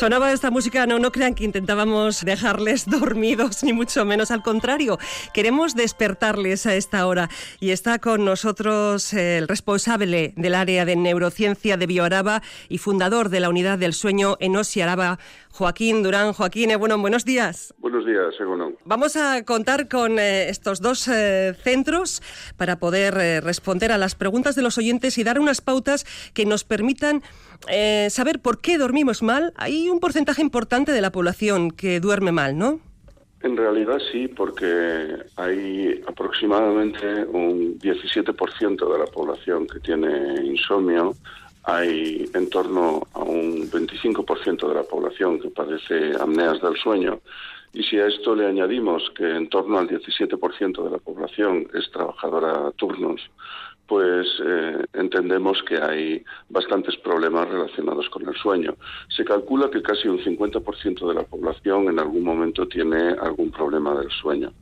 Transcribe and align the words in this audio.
Sonaba 0.00 0.32
esta 0.32 0.50
música, 0.50 0.86
no, 0.86 0.98
no 0.98 1.12
crean 1.12 1.34
que 1.34 1.44
intentábamos 1.44 2.24
dejarles 2.24 2.86
dormidos, 2.88 3.62
ni 3.62 3.74
mucho 3.74 4.06
menos, 4.06 4.30
al 4.30 4.42
contrario, 4.42 4.98
queremos 5.34 5.74
despertarles 5.74 6.64
a 6.64 6.74
esta 6.74 7.06
hora. 7.06 7.28
Y 7.60 7.68
está 7.68 7.98
con 7.98 8.24
nosotros 8.24 9.12
el 9.12 9.46
responsable 9.46 10.32
del 10.38 10.54
área 10.54 10.86
de 10.86 10.96
neurociencia 10.96 11.76
de 11.76 11.86
Bioaraba 11.86 12.40
y 12.70 12.78
fundador 12.78 13.28
de 13.28 13.40
la 13.40 13.50
unidad 13.50 13.76
del 13.76 13.92
sueño 13.92 14.38
en 14.40 14.56
Osi 14.56 14.80
Araba, 14.80 15.18
Joaquín 15.52 16.02
Durán. 16.02 16.32
Joaquín, 16.32 16.70
eh, 16.70 16.76
bueno, 16.76 16.96
buenos 16.96 17.26
días. 17.26 17.74
Buenos 17.78 18.06
días, 18.06 18.34
Egonon. 18.40 18.76
Vamos 18.86 19.16
a 19.16 19.44
contar 19.44 19.88
con 19.88 20.18
eh, 20.18 20.48
estos 20.48 20.80
dos 20.80 21.08
eh, 21.08 21.54
centros 21.62 22.22
para 22.56 22.78
poder 22.78 23.44
responder 23.44 23.92
a 23.92 23.98
las 23.98 24.14
preguntas 24.14 24.54
de 24.54 24.62
los 24.62 24.78
oyentes 24.78 25.18
y 25.18 25.24
dar 25.24 25.38
unas 25.38 25.60
pautas 25.60 26.06
que 26.32 26.46
nos 26.46 26.64
permitan 26.64 27.22
saber 28.10 28.40
por 28.40 28.60
qué 28.60 28.78
dormimos 28.78 29.22
mal. 29.22 29.52
Hay 29.56 29.88
un 29.88 30.00
porcentaje 30.00 30.42
importante 30.42 30.92
de 30.92 31.00
la 31.00 31.12
población 31.12 31.70
que 31.70 32.00
duerme 32.00 32.32
mal, 32.32 32.56
¿no? 32.58 32.80
En 33.42 33.56
realidad 33.56 33.98
sí, 34.12 34.28
porque 34.28 35.16
hay 35.36 36.02
aproximadamente 36.06 37.24
un 37.24 37.78
17% 37.78 38.92
de 38.92 38.98
la 38.98 39.06
población 39.06 39.66
que 39.66 39.80
tiene 39.80 40.44
insomnio, 40.44 41.14
hay 41.62 42.28
en 42.34 42.50
torno 42.50 43.06
a 43.14 43.20
un 43.20 43.70
25% 43.70 44.68
de 44.68 44.74
la 44.74 44.82
población 44.82 45.40
que 45.40 45.48
padece 45.48 46.12
apneas 46.20 46.60
del 46.60 46.76
sueño. 46.76 47.20
Y 47.72 47.82
si 47.84 47.98
a 47.98 48.08
esto 48.08 48.34
le 48.34 48.46
añadimos 48.46 49.10
que 49.16 49.24
en 49.24 49.48
torno 49.48 49.78
al 49.78 49.88
17% 49.88 50.84
de 50.84 50.90
la 50.90 50.98
población 50.98 51.66
es 51.72 51.90
trabajadora 51.90 52.66
a 52.66 52.72
turnos, 52.72 53.22
pues 53.90 54.28
eh, 54.46 54.86
entendemos 54.92 55.60
que 55.64 55.76
hay 55.76 56.24
bastantes 56.48 56.96
problemas 56.98 57.48
relacionados 57.48 58.08
con 58.08 58.22
el 58.28 58.36
sueño. 58.36 58.76
Se 59.08 59.24
calcula 59.24 59.68
que 59.68 59.82
casi 59.82 60.06
un 60.06 60.20
50% 60.20 61.08
de 61.08 61.14
la 61.14 61.24
población 61.24 61.88
en 61.88 61.98
algún 61.98 62.22
momento 62.22 62.68
tiene 62.68 63.16
algún 63.20 63.50
problema 63.50 63.92
del 63.96 64.08
sueño. 64.12 64.52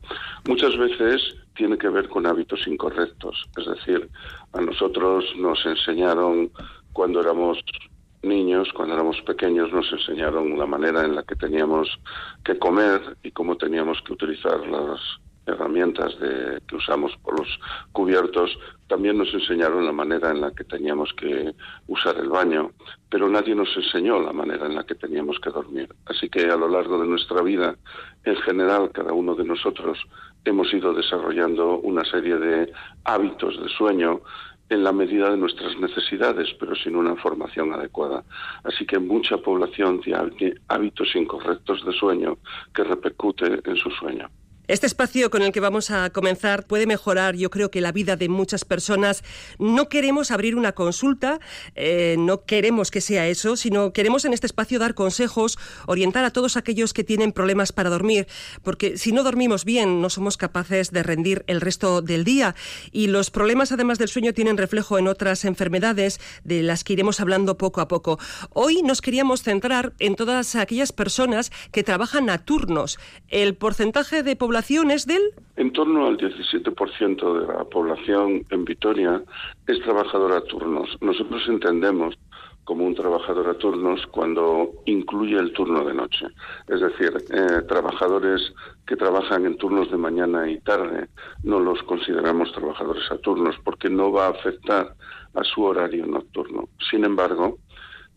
Muchas 0.49 0.79
veces 0.79 1.37
tiene 1.55 1.77
que 1.77 1.91
ver 1.91 2.09
con 2.09 2.25
hábitos 2.25 2.67
incorrectos, 2.67 3.45
es 3.59 3.67
decir, 3.67 4.09
a 4.55 4.63
nosotros 4.63 5.27
nos 5.37 5.59
enseñaron 5.67 6.51
cuando 6.95 7.21
éramos 7.21 7.59
niños, 8.23 8.73
cuando 8.73 8.95
éramos 8.95 9.21
pequeños, 9.27 9.71
nos 9.71 9.93
enseñaron 9.93 10.59
la 10.59 10.65
manera 10.65 11.05
en 11.05 11.15
la 11.15 11.23
que 11.23 11.37
teníamos 11.37 11.87
que 12.45 12.59
comer 12.59 13.19
y 13.23 13.31
cómo 13.33 13.59
teníamos 13.59 14.01
que 14.07 14.15
utilizar 14.15 14.67
las 14.69 15.01
herramientas 15.49 16.19
de, 16.21 16.61
que 16.67 16.77
usamos 16.77 17.17
por 17.23 17.39
los 17.39 17.49
cubiertos. 17.93 18.59
También 18.87 19.19
nos 19.19 19.33
enseñaron 19.35 19.85
la 19.85 19.93
manera 19.93 20.31
en 20.31 20.41
la 20.41 20.53
que 20.53 20.65
teníamos 20.65 21.13
que 21.15 21.55
usar 21.87 22.17
el 22.17 22.29
baño, 22.29 22.73
pero 23.11 23.29
nadie 23.29 23.55
nos 23.55 23.75
enseñó 23.77 24.21
la 24.21 24.33
manera 24.33 24.67
en 24.67 24.75
la 24.75 24.85
que 24.85 24.95
teníamos 24.95 25.39
que 25.41 25.51
dormir. 25.51 25.89
Así 26.07 26.29
que 26.29 26.45
a 26.47 26.57
lo 26.57 26.69
largo 26.69 27.01
de 27.01 27.07
nuestra 27.07 27.43
vida, 27.43 27.77
en 28.25 28.37
general, 28.37 28.91
cada 28.93 29.13
uno 29.13 29.35
de 29.35 29.45
nosotros 29.45 29.99
hemos 30.45 30.73
ido 30.73 30.93
desarrollando 30.95 31.79
una 31.79 32.05
serie 32.05 32.37
de 32.37 32.73
hábitos 33.05 33.61
de 33.63 33.69
sueño 33.69 34.23
en 34.71 34.85
la 34.85 34.93
medida 34.93 35.31
de 35.31 35.37
nuestras 35.37 35.79
necesidades, 35.79 36.55
pero 36.59 36.75
sin 36.75 36.97
una 36.97 37.17
formación 37.17 37.73
adecuada. 37.73 38.25
Así 38.65 38.85
que 38.87 38.99
mucha 38.99 39.39
población 39.39 40.01
tiene 40.01 40.55
hábitos 40.69 41.15
incorrectos 41.15 41.85
de 41.85 41.93
sueño 41.93 42.39
que 42.75 42.85
repercute 42.85 43.61
en 43.65 43.77
su 43.77 43.91
sueño. 43.91 44.29
Este 44.69 44.87
espacio 44.87 45.31
con 45.31 45.41
el 45.41 45.51
que 45.51 45.61
vamos 45.61 45.91
a 45.91 46.11
comenzar 46.11 46.67
puede 46.67 46.87
mejorar, 46.87 47.35
yo 47.35 47.49
creo 47.49 47.71
que 47.71 47.81
la 47.81 47.91
vida 47.91 48.17
de 48.17 48.29
muchas 48.29 48.67
personas. 48.67 49.25
No 49.59 49.89
queremos 49.89 50.31
abrir 50.31 50.57
una 50.57 50.73
consulta, 50.73 51.41
eh, 51.75 52.17
no 52.19 52.45
queremos 52.45 52.91
que 52.91 53.01
sea 53.01 53.29
eso, 53.29 53.57
sino 53.57 53.95
queremos 53.95 54.27
en 54.27 54.35
este 54.35 54.47
espacio 54.47 54.79
dar 54.79 54.93
consejos, 54.93 55.59
orientar 55.87 56.27
a 56.27 56.33
todos 56.33 56.59
aquellos 56.59 56.93
que 56.93 57.03
tienen 57.03 57.33
problemas 57.33 57.73
para 57.73 57.89
dormir, 57.89 58.27
porque 58.63 58.99
si 58.99 59.11
no 59.13 59.23
dormimos 59.23 59.65
bien 59.65 60.03
no 60.03 60.11
somos 60.11 60.37
capaces 60.37 60.91
de 60.91 61.03
rendir 61.03 61.45
el 61.47 61.63
resto 61.63 62.03
del 62.03 62.25
día 62.25 62.55
y 62.93 63.07
los 63.07 63.31
problemas 63.31 63.73
además 63.73 63.97
del 63.97 64.09
sueño 64.09 64.35
tienen 64.35 64.59
reflejo 64.59 64.99
en 64.99 65.09
otras 65.09 65.47
enfermedades 65.47 66.21
de 66.45 66.63
las 66.63 66.85
que 66.85 66.93
iremos 66.93 67.21
hablando 67.21 67.57
poco 67.57 67.81
a 67.81 67.89
poco. 67.89 68.19
Hoy 68.51 68.83
nos 68.83 69.01
queríamos 69.01 69.43
centrar 69.43 69.95
en 69.99 70.15
todas 70.15 70.57
aquellas 70.57 70.93
personas 70.93 71.53
que 71.73 71.85
trabajan 71.85 72.29
a 72.29 72.37
turnos. 72.37 72.99
El 73.29 73.55
porcentaje 73.55 74.23
de 74.23 74.37
población 74.37 74.58
En 75.57 75.73
torno 75.73 76.07
al 76.07 76.17
17% 76.17 77.41
de 77.41 77.53
la 77.53 77.65
población 77.65 78.45
en 78.51 78.65
Vitoria 78.65 79.23
es 79.67 79.81
trabajadora 79.81 80.39
a 80.39 80.41
turnos. 80.43 80.89
Nosotros 81.01 81.43
entendemos 81.49 82.17
como 82.69 82.85
un 82.85 82.95
trabajador 82.95 83.49
a 83.49 83.55
turnos 83.55 84.07
cuando 84.09 84.73
incluye 84.85 85.37
el 85.37 85.55
turno 85.55 85.85
de 85.85 85.95
noche. 85.95 86.27
Es 86.67 86.81
decir, 86.81 87.17
eh, 87.31 87.63
trabajadores 87.67 88.53
que 88.87 88.95
trabajan 88.95 89.47
en 89.47 89.57
turnos 89.57 89.91
de 89.91 89.97
mañana 89.97 90.51
y 90.51 90.61
tarde 90.61 91.09
no 91.45 91.61
los 91.61 91.83
consideramos 91.85 92.53
trabajadores 92.53 93.11
a 93.11 93.17
turnos 93.19 93.57
porque 93.65 93.89
no 93.89 94.13
va 94.13 94.27
a 94.27 94.31
afectar 94.33 94.95
a 95.35 95.45
su 95.45 95.63
horario 95.63 96.05
nocturno. 96.07 96.69
Sin 96.91 97.05
embargo, 97.05 97.57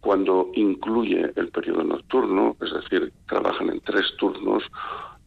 cuando 0.02 0.50
incluye 0.56 1.32
el 1.36 1.48
periodo 1.50 1.86
nocturno, 1.86 2.58
es 2.60 2.74
decir, 2.74 3.14
trabajan 3.30 3.70
en 3.70 3.80
tres 3.80 4.06
turnos, 4.18 4.64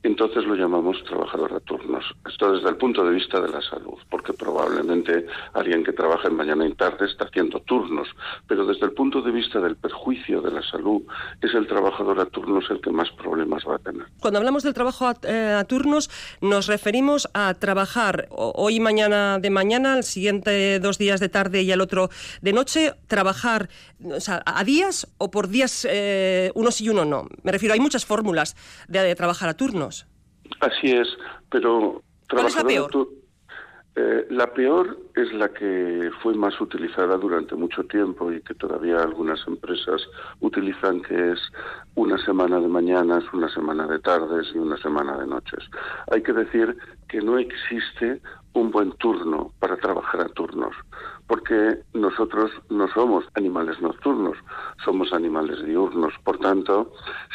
entonces 0.06 0.44
lo 0.44 0.54
llamamos 0.54 1.02
trabajador 1.04 1.54
a 1.54 1.60
turnos. 1.60 2.04
Esto 2.28 2.52
desde 2.52 2.68
el 2.68 2.76
punto 2.76 3.04
de 3.04 3.14
vista 3.14 3.40
de 3.40 3.48
la 3.48 3.62
salud, 3.62 3.98
porque 4.10 4.34
probablemente 4.34 5.26
alguien 5.54 5.82
que 5.82 5.92
trabaja 5.92 6.28
en 6.28 6.36
mañana 6.36 6.66
y 6.66 6.74
tarde 6.74 7.06
está 7.06 7.24
haciendo 7.24 7.60
turnos, 7.60 8.08
pero 8.46 8.66
desde 8.66 8.84
el 8.84 8.92
punto 8.92 9.22
de 9.22 9.32
vista 9.32 9.60
del 9.60 9.76
perjuicio 9.76 10.42
de 10.42 10.50
la 10.50 10.62
salud, 10.62 11.02
es 11.40 11.54
el 11.54 11.66
trabajador 11.66 12.20
a 12.20 12.26
turnos 12.26 12.64
el 12.70 12.80
que 12.82 12.90
más 12.90 13.10
problemas 13.12 13.64
va 13.66 13.76
a 13.76 13.78
tener. 13.78 14.06
Cuando 14.20 14.38
hablamos 14.38 14.62
del 14.62 14.74
trabajo 14.74 15.06
a, 15.06 15.16
eh, 15.22 15.62
turnos, 15.66 16.10
nos 16.42 16.66
referimos 16.66 17.28
a 17.32 17.54
trabajar 17.54 18.26
hoy 18.30 18.80
mañana 18.80 19.38
de 19.38 19.50
mañana, 19.50 19.96
el 19.96 20.04
siguiente 20.04 20.80
dos 20.80 20.98
días 20.98 21.20
de 21.20 21.30
tarde 21.30 21.62
y 21.62 21.72
el 21.72 21.80
otro 21.80 22.10
de 22.42 22.52
noche, 22.52 22.92
trabajar 23.06 23.70
a 24.44 24.64
días 24.64 25.06
o 25.16 25.30
por 25.30 25.48
días 25.48 25.86
eh, 25.90 26.52
unos 26.54 26.80
y 26.82 26.90
uno 26.90 27.06
no. 27.06 27.26
Me 27.42 27.52
refiero, 27.52 27.72
hay 27.72 27.80
muchas 27.80 28.04
fórmulas 28.04 28.54
de 28.88 29.14
trabajar 29.14 29.48
a 29.48 29.54
turnos. 29.54 29.93
Así 30.60 30.92
es, 30.92 31.08
pero... 31.50 32.02
¿Cuál 32.28 32.46
es 32.46 32.56
la 32.56 32.64
peor? 32.64 32.90
Eh, 33.96 34.26
la 34.28 34.52
peor 34.52 34.98
es 35.14 35.32
la 35.32 35.50
que 35.50 36.10
fue 36.20 36.34
más 36.34 36.60
utilizada 36.60 37.16
durante 37.16 37.54
mucho 37.54 37.84
tiempo 37.84 38.32
y 38.32 38.40
que 38.40 38.54
todavía 38.54 39.00
algunas 39.00 39.46
empresas 39.46 40.02
utilizan, 40.40 41.00
que 41.02 41.32
es 41.32 41.38
una 41.94 42.18
semana 42.24 42.58
de 42.58 42.66
mañanas, 42.66 43.22
una 43.32 43.48
semana 43.48 43.86
de 43.86 44.00
tardes 44.00 44.48
y 44.52 44.58
una 44.58 44.76
semana 44.78 45.16
de 45.16 45.28
noches. 45.28 45.60
Hay 46.10 46.22
que 46.24 46.32
decir 46.32 46.76
que 47.08 47.20
no 47.20 47.38
existe 47.38 48.20
un 48.54 48.72
buen 48.72 48.90
turno 48.92 49.52
para 49.60 49.76
trabajar 49.76 50.22
a 50.22 50.28
turnos, 50.28 50.74
porque 51.28 51.78
nosotros 51.92 52.50
no 52.70 52.88
somos 52.88 53.24
animales 53.34 53.80
nocturnos, 53.80 54.36
somos 54.84 55.12
animales 55.12 55.64
diurnos. 55.64 56.14
Por 56.24 56.38
tanto, 56.38 56.92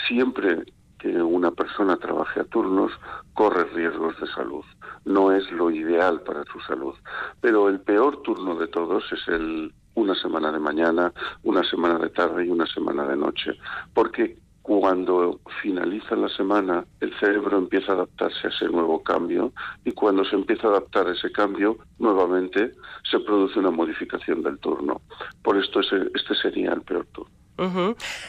siempre 0.09 0.65
que 0.99 1.21
una 1.21 1.48
persona 1.69 1.97
trabaje 1.97 2.39
a 2.39 2.43
turnos 2.45 2.91
corre 3.33 3.63
riesgos 3.65 4.19
de 4.19 4.27
salud. 4.27 4.65
No 5.05 5.31
es 5.31 5.49
lo 5.51 5.69
ideal 5.71 6.21
para 6.21 6.43
su 6.45 6.59
salud. 6.61 6.95
Pero 7.41 7.69
el 7.69 7.79
peor 7.79 8.21
turno 8.23 8.55
de 8.55 8.67
todos 8.67 9.03
es 9.11 9.27
el 9.27 9.73
una 9.95 10.15
semana 10.15 10.51
de 10.51 10.59
mañana, 10.59 11.11
una 11.43 11.63
semana 11.63 11.99
de 11.99 12.09
tarde 12.09 12.45
y 12.45 12.49
una 12.49 12.65
semana 12.65 13.05
de 13.05 13.17
noche. 13.17 13.51
Porque 13.93 14.37
cuando 14.61 15.39
finaliza 15.61 16.15
la 16.15 16.29
semana, 16.29 16.85
el 17.01 17.13
cerebro 17.19 17.57
empieza 17.57 17.91
a 17.91 17.95
adaptarse 17.95 18.47
a 18.47 18.49
ese 18.49 18.65
nuevo 18.65 19.03
cambio 19.03 19.51
y 19.83 19.91
cuando 19.91 20.23
se 20.23 20.35
empieza 20.35 20.67
a 20.67 20.71
adaptar 20.71 21.07
a 21.07 21.13
ese 21.13 21.31
cambio, 21.31 21.77
nuevamente 21.97 22.73
se 23.09 23.19
produce 23.19 23.59
una 23.59 23.71
modificación 23.71 24.41
del 24.41 24.57
turno. 24.59 25.01
Por 25.43 25.57
esto 25.57 25.81
ese, 25.81 26.09
este 26.13 26.35
sería 26.35 26.71
el 26.71 26.81
peor 26.81 27.05
turno. 27.11 27.38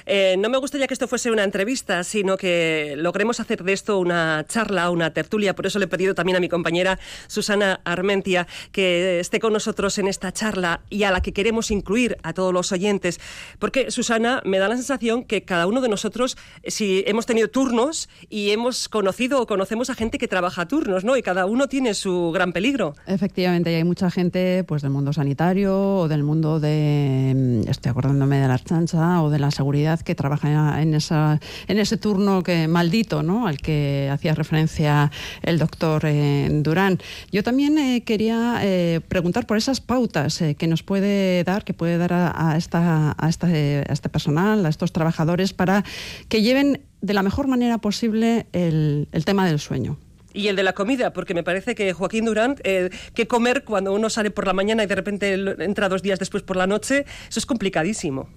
Eh, 0.07 0.37
no 0.39 0.49
me 0.49 0.59
gustaría 0.59 0.87
que 0.87 0.95
esto 0.95 1.09
fuese 1.09 1.31
una 1.31 1.45
entrevista, 1.45 2.05
sino 2.05 2.37
que 2.37 2.95
logremos 2.97 3.41
hacer 3.41 3.63
de 3.65 3.73
esto 3.73 3.99
una 3.99 4.45
charla, 4.49 4.91
una 4.91 5.13
tertulia. 5.13 5.55
Por 5.55 5.67
eso 5.67 5.79
le 5.79 5.85
he 5.87 5.89
pedido 5.89 6.15
también 6.15 6.37
a 6.37 6.41
mi 6.41 6.49
compañera 6.49 6.99
Susana 7.27 7.81
Armentia 7.85 8.47
que 8.73 9.21
esté 9.21 9.41
con 9.41 9.53
nosotros 9.53 9.99
en 9.99 10.09
esta 10.09 10.33
charla 10.33 10.81
y 10.91 11.05
a 11.05 11.11
la 11.11 11.21
que 11.21 11.33
queremos 11.33 11.71
incluir 11.71 12.17
a 12.23 12.33
todos 12.33 12.53
los 12.53 12.73
oyentes. 12.73 13.21
Porque, 13.59 13.91
Susana, 13.91 14.43
me 14.45 14.59
da 14.59 14.69
la 14.69 14.77
sensación 14.77 15.25
que 15.25 15.43
cada 15.43 15.67
uno 15.67 15.81
de 15.81 15.89
nosotros, 15.89 16.37
si 16.67 17.05
hemos 17.07 17.27
tenido 17.27 17.49
turnos 17.49 18.09
y 18.29 18.51
hemos 18.51 18.89
conocido 18.89 19.41
o 19.41 19.47
conocemos 19.47 19.91
a 19.91 19.95
gente 19.95 20.19
que 20.19 20.29
trabaja 20.29 20.67
turnos, 20.67 21.05
¿no? 21.05 21.17
Y 21.17 21.23
cada 21.23 21.47
uno 21.47 21.69
tiene 21.69 21.95
su 21.95 22.33
gran 22.33 22.53
peligro. 22.53 22.95
Efectivamente, 23.07 23.73
y 23.73 23.75
hay 23.75 23.85
mucha 23.85 24.11
gente 24.11 24.65
pues 24.65 24.83
del 24.83 24.91
mundo 24.91 25.13
sanitario 25.13 25.97
o 25.97 26.09
del 26.09 26.23
mundo 26.23 26.61
de, 26.61 27.33
mm, 27.35 27.69
estoy 27.69 27.91
acordándome 27.91 28.39
de 28.39 28.49
la 28.49 28.59
chancha 28.59 29.20
o 29.23 29.31
de 29.31 29.39
la 29.39 29.51
seguridad 29.51 30.01
que 30.01 30.15
trabaja 30.15 30.81
en, 30.81 30.95
esa, 30.95 31.41
en 31.69 31.79
ese 31.79 31.97
turno 31.97 32.43
que 32.43 32.69
maldito 32.69 33.23
¿no? 33.23 33.47
al 33.47 33.59
que 33.59 34.09
hacía 34.11 34.35
referencia 34.35 35.11
el 35.43 35.59
doctor 35.59 36.03
eh, 36.05 36.49
Durán. 36.51 36.99
Yo 37.33 37.43
también 37.43 37.79
eh, 37.79 38.03
quería 38.05 38.61
eh, 38.63 39.01
preguntar 39.09 39.47
por 39.47 39.57
esas 39.57 39.81
pautas 39.81 40.43
que 40.57 40.67
nos 40.67 40.83
puede 40.83 41.45
dar, 41.45 41.65
que 41.65 41.75
puede 41.75 41.99
dar 41.99 42.13
a, 42.13 42.55
esta, 42.57 43.15
a, 43.19 43.29
este, 43.29 44.09
personal, 44.11 44.65
a 44.65 44.69
estos 44.69 44.93
trabajadores, 44.93 45.53
para 45.53 45.85
que 46.29 46.43
lleven 46.43 46.83
de 47.01 47.15
la 47.15 47.23
mejor 47.23 47.47
manera 47.47 47.79
posible 47.79 48.47
el, 48.53 49.09
tema 49.25 49.47
del 49.47 49.59
sueño. 49.59 49.99
Y 50.33 50.49
el 50.49 50.57
de 50.57 50.63
la 50.63 50.75
comida, 50.75 51.13
porque 51.13 51.35
me 51.35 51.43
parece 51.43 51.75
que 51.75 51.93
Joaquín 51.93 52.25
Durán, 52.25 52.55
que 52.55 53.27
comer 53.27 53.65
cuando 53.65 53.93
uno 53.93 54.09
sale 54.11 54.31
por 54.31 54.47
la 54.47 54.53
mañana 54.53 54.85
y 54.85 54.87
de 54.87 54.95
repente 54.95 55.35
entra 55.59 55.89
dos 55.89 56.03
días 56.03 56.19
después 56.19 56.43
por 56.43 56.57
la 56.57 56.67
noche, 56.67 57.05
eso 57.29 57.41
es 57.41 57.47
complicadísimo. 57.47 58.29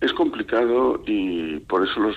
Es 0.00 0.12
complicado 0.12 1.02
y 1.06 1.58
por 1.60 1.86
eso 1.86 2.00
los 2.00 2.16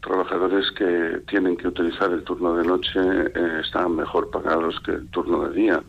trabajadores 0.00 0.70
que 0.72 1.20
tienen 1.28 1.56
que 1.56 1.68
utilizar 1.68 2.10
el 2.12 2.24
turno 2.24 2.54
de 2.54 2.66
noche 2.66 2.98
eh, 2.98 3.60
están 3.62 3.96
mejor 3.96 4.30
pagados 4.30 4.80
que 4.80 4.92
el 4.92 5.08
turno 5.08 5.48
de 5.48 5.54
día, 5.54 5.82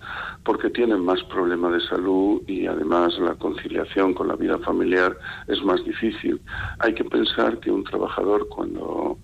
porque 0.44 0.70
tienen 0.70 1.06
más 1.06 1.24
problemas 1.24 1.74
de 1.74 1.82
salud 1.88 2.42
y 2.48 2.68
además 2.68 3.18
la 3.20 3.36
conciliación 3.36 4.14
con 4.14 4.28
la 4.28 4.36
vida 4.36 4.58
familiar 4.60 5.18
es 5.48 5.64
más 5.64 5.84
difícil. 5.86 6.42
Hay 6.80 6.94
que 6.94 7.06
pensar 7.06 7.60
que 7.60 7.72
un 7.72 7.84
trabajador 7.84 8.48
cuando 8.50 9.18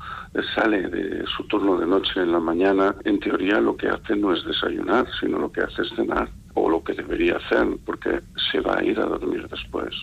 sale 0.56 0.88
de 0.88 1.26
su 1.36 1.44
turno 1.48 1.78
de 1.78 1.88
noche 1.88 2.22
en 2.22 2.32
la 2.32 2.40
mañana, 2.40 2.96
en 3.04 3.20
teoría 3.20 3.60
lo 3.60 3.76
que 3.76 3.90
hace 3.90 4.16
no 4.16 4.34
es 4.34 4.44
desayunar, 4.46 5.06
sino 5.20 5.40
lo 5.40 5.52
que 5.52 5.62
hace 5.62 5.82
es 5.82 5.90
cenar 5.96 6.30
o 6.54 6.70
lo 6.70 6.84
que 6.84 6.94
debería 6.94 7.38
hacer, 7.38 7.68
porque 7.86 8.22
se 8.52 8.62
va 8.62 8.78
a 8.78 8.84
ir 8.84 9.00
a 9.00 9.06
dormir 9.06 9.48
después. 9.50 9.94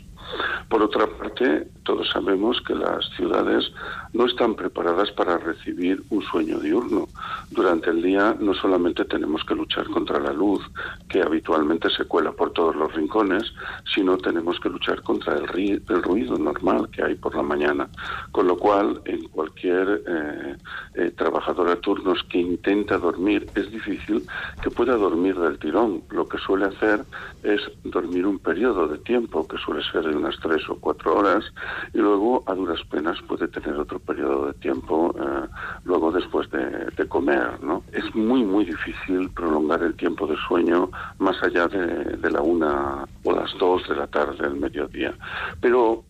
Por 0.72 0.82
otra 0.82 1.06
parte, 1.06 1.68
todos 1.82 2.08
sabemos 2.08 2.62
que 2.62 2.74
las 2.74 3.06
ciudades 3.14 3.70
no 4.14 4.24
están 4.24 4.54
preparadas 4.54 5.10
para 5.10 5.36
recibir 5.36 6.02
un 6.08 6.22
sueño 6.22 6.58
diurno. 6.60 7.08
Durante 7.50 7.90
el 7.90 8.00
día 8.00 8.34
no 8.40 8.54
solamente 8.54 9.04
tenemos 9.04 9.44
que 9.44 9.54
luchar 9.54 9.86
contra 9.88 10.18
la 10.18 10.32
luz, 10.32 10.62
que 11.10 11.20
habitualmente 11.20 11.90
se 11.90 12.06
cuela 12.06 12.32
por 12.32 12.52
todos 12.54 12.74
los 12.74 12.90
rincones, 12.94 13.52
sino 13.94 14.16
tenemos 14.16 14.58
que 14.60 14.70
luchar 14.70 15.02
contra 15.02 15.36
el, 15.36 15.46
ruido 15.46 16.38
normal 16.38 16.88
que 16.90 17.02
hay 17.02 17.16
por 17.16 17.34
la 17.34 17.42
mañana. 17.42 17.90
Con 18.30 18.46
lo 18.46 18.56
cual, 18.56 19.02
en 19.04 19.28
cualquier 19.28 20.02
eh, 20.06 20.56
eh, 20.94 21.10
trabajador 21.14 21.68
a 21.68 21.76
turnos 21.76 22.22
que 22.30 22.38
intenta 22.38 22.96
dormir, 22.96 23.46
es 23.56 23.70
difícil 23.70 24.26
que 24.62 24.70
pueda 24.70 24.96
dormir 24.96 25.38
del 25.38 25.58
tirón. 25.58 26.02
Lo 26.08 26.26
que 26.26 26.38
suele 26.38 26.64
hacer 26.64 27.04
es 27.42 27.60
dormir 27.84 28.26
un 28.26 28.38
periodo 28.38 28.88
de 28.88 28.96
tiempo, 28.96 29.46
que 29.46 29.58
suele 29.58 29.82
ser 29.90 30.04
de 30.04 30.16
unas 30.16 30.38
tres 30.40 30.61
o 30.68 30.76
cuatro 30.76 31.16
horas, 31.16 31.44
y 31.92 31.98
luego 31.98 32.42
a 32.46 32.54
duras 32.54 32.80
penas 32.90 33.20
puede 33.22 33.48
tener 33.48 33.74
otro 33.74 33.98
periodo 33.98 34.46
de 34.46 34.54
tiempo 34.54 35.14
eh, 35.18 35.48
luego 35.84 36.12
después 36.12 36.50
de, 36.50 36.62
comer. 37.08 37.62
¿no? 37.62 37.82
Es 37.92 38.14
muy, 38.14 38.44
muy 38.44 38.64
difícil 38.64 39.28
prolongar 39.30 39.82
el 39.82 39.94
tiempo 39.94 40.26
de 40.26 40.36
sueño 40.48 40.90
más 41.18 41.36
allá 41.42 41.66
de, 41.66 42.16
de 42.16 42.30
la 42.30 42.40
una 42.40 43.04
o 43.24 43.32
las 43.32 43.52
dos 43.58 43.86
de 43.88 43.96
la 43.96 44.06
tarde, 44.06 44.36
del 44.40 44.56
mediodía. 44.56 45.14
Pero 45.60 46.04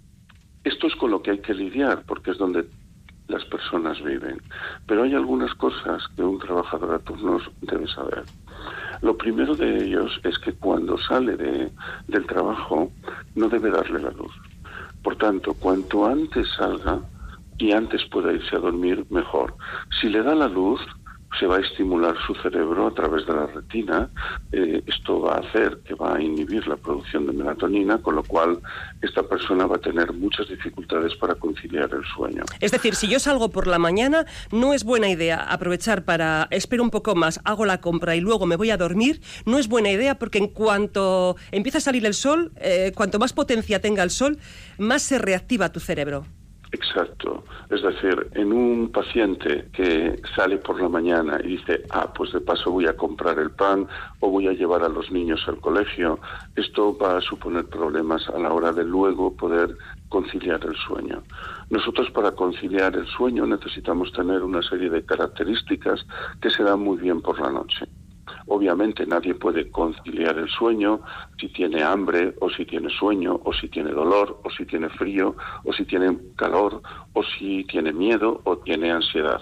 esto 0.64 0.86
es 0.86 0.94
con 0.96 1.10
lo 1.10 1.22
que 1.22 1.32
hay 1.32 1.38
que 1.38 1.54
lidiar, 1.54 2.04
porque 2.06 2.30
es 2.30 2.38
donde 2.38 2.66
las 3.28 3.44
personas 3.46 4.02
viven. 4.02 4.40
Pero 4.86 5.02
hay 5.04 5.14
algunas 5.14 5.54
cosas 5.54 6.02
que 6.14 6.22
un 6.22 6.38
trabajador 6.38 6.94
a 6.94 6.98
turnos 7.00 7.42
debe 7.62 7.88
saber. 7.88 8.24
Lo 9.02 9.16
primero 9.16 9.54
de 9.54 9.84
ellos 9.84 10.20
es 10.22 10.38
que 10.38 10.52
cuando 10.52 10.96
sale 10.96 11.36
de, 11.36 11.70
del 12.06 12.26
trabajo 12.26 12.92
no 13.34 13.48
debe 13.48 13.70
darle 13.70 14.00
la 14.00 14.10
luz. 14.12 14.32
Por 15.02 15.16
tanto, 15.16 15.54
cuanto 15.54 16.06
antes 16.06 16.46
salga 16.56 17.00
y 17.58 17.72
antes 17.72 18.04
pueda 18.10 18.32
irse 18.32 18.56
a 18.56 18.60
dormir, 18.60 19.04
mejor. 19.10 19.56
Si 20.00 20.08
le 20.08 20.22
da 20.22 20.34
la 20.34 20.48
luz, 20.48 20.80
se 21.38 21.46
va 21.46 21.56
a 21.56 21.60
estimular 21.60 22.14
su 22.26 22.34
cerebro 22.36 22.88
a 22.88 22.94
través 22.94 23.26
de 23.26 23.32
la 23.32 23.46
retina. 23.46 24.10
Eh, 24.52 24.82
esto 24.86 25.20
va 25.20 25.36
a 25.36 25.38
hacer 25.38 25.78
que 25.84 25.94
va 25.94 26.16
a 26.16 26.22
inhibir 26.22 26.66
la 26.66 26.76
producción 26.76 27.26
de 27.26 27.32
melatonina, 27.32 27.98
con 27.98 28.16
lo 28.16 28.22
cual 28.22 28.60
esta 29.00 29.22
persona 29.22 29.66
va 29.66 29.76
a 29.76 29.80
tener 29.80 30.12
muchas 30.12 30.48
dificultades 30.48 31.14
para 31.16 31.34
conciliar 31.34 31.90
el 31.92 32.04
sueño. 32.14 32.44
Es 32.60 32.70
decir, 32.70 32.94
si 32.94 33.08
yo 33.08 33.18
salgo 33.18 33.50
por 33.50 33.66
la 33.66 33.78
mañana, 33.78 34.26
no 34.50 34.74
es 34.74 34.84
buena 34.84 35.08
idea 35.08 35.38
aprovechar 35.38 36.04
para 36.04 36.48
espero 36.50 36.82
un 36.82 36.90
poco 36.90 37.14
más, 37.14 37.40
hago 37.44 37.64
la 37.64 37.80
compra 37.80 38.14
y 38.14 38.20
luego 38.20 38.46
me 38.46 38.56
voy 38.56 38.70
a 38.70 38.76
dormir. 38.76 39.20
No 39.46 39.58
es 39.58 39.68
buena 39.68 39.90
idea 39.90 40.18
porque 40.18 40.38
en 40.38 40.48
cuanto 40.48 41.36
empieza 41.50 41.78
a 41.78 41.80
salir 41.80 42.04
el 42.06 42.14
sol, 42.14 42.52
eh, 42.56 42.92
cuanto 42.94 43.18
más 43.18 43.32
potencia 43.32 43.80
tenga 43.80 44.02
el 44.02 44.10
sol, 44.10 44.38
más 44.78 45.02
se 45.02 45.18
reactiva 45.18 45.72
tu 45.72 45.80
cerebro. 45.80 46.24
Exacto. 46.72 47.44
Es 47.68 47.82
decir, 47.82 48.28
en 48.32 48.50
un 48.50 48.90
paciente 48.90 49.68
que 49.72 50.20
sale 50.34 50.56
por 50.56 50.80
la 50.80 50.88
mañana 50.88 51.38
y 51.44 51.58
dice, 51.58 51.84
ah, 51.90 52.10
pues 52.14 52.32
de 52.32 52.40
paso 52.40 52.70
voy 52.70 52.86
a 52.86 52.96
comprar 52.96 53.38
el 53.38 53.50
pan 53.50 53.86
o 54.20 54.30
voy 54.30 54.48
a 54.48 54.52
llevar 54.52 54.82
a 54.82 54.88
los 54.88 55.10
niños 55.10 55.44
al 55.48 55.60
colegio, 55.60 56.18
esto 56.56 56.96
va 56.96 57.18
a 57.18 57.20
suponer 57.20 57.66
problemas 57.66 58.26
a 58.30 58.38
la 58.38 58.52
hora 58.52 58.72
de 58.72 58.84
luego 58.84 59.36
poder 59.36 59.76
conciliar 60.08 60.64
el 60.64 60.74
sueño. 60.76 61.22
Nosotros 61.68 62.10
para 62.10 62.32
conciliar 62.32 62.96
el 62.96 63.06
sueño 63.06 63.46
necesitamos 63.46 64.10
tener 64.12 64.42
una 64.42 64.62
serie 64.62 64.88
de 64.88 65.04
características 65.04 66.06
que 66.40 66.50
se 66.50 66.62
dan 66.62 66.80
muy 66.80 66.96
bien 66.96 67.20
por 67.20 67.38
la 67.38 67.50
noche. 67.50 67.86
Obviamente 68.54 69.06
nadie 69.06 69.34
puede 69.34 69.70
conciliar 69.70 70.36
el 70.36 70.46
sueño 70.46 71.00
si 71.40 71.48
tiene 71.48 71.82
hambre 71.82 72.34
o 72.38 72.50
si 72.50 72.66
tiene 72.66 72.90
sueño 72.90 73.40
o 73.44 73.52
si 73.54 73.66
tiene 73.70 73.92
dolor 73.92 74.40
o 74.44 74.50
si 74.50 74.66
tiene 74.66 74.90
frío 74.90 75.34
o 75.64 75.72
si 75.72 75.86
tiene 75.86 76.18
calor 76.36 76.82
o 77.14 77.22
si 77.22 77.64
tiene 77.64 77.94
miedo 77.94 78.42
o 78.44 78.58
tiene 78.58 78.90
ansiedad. 78.90 79.40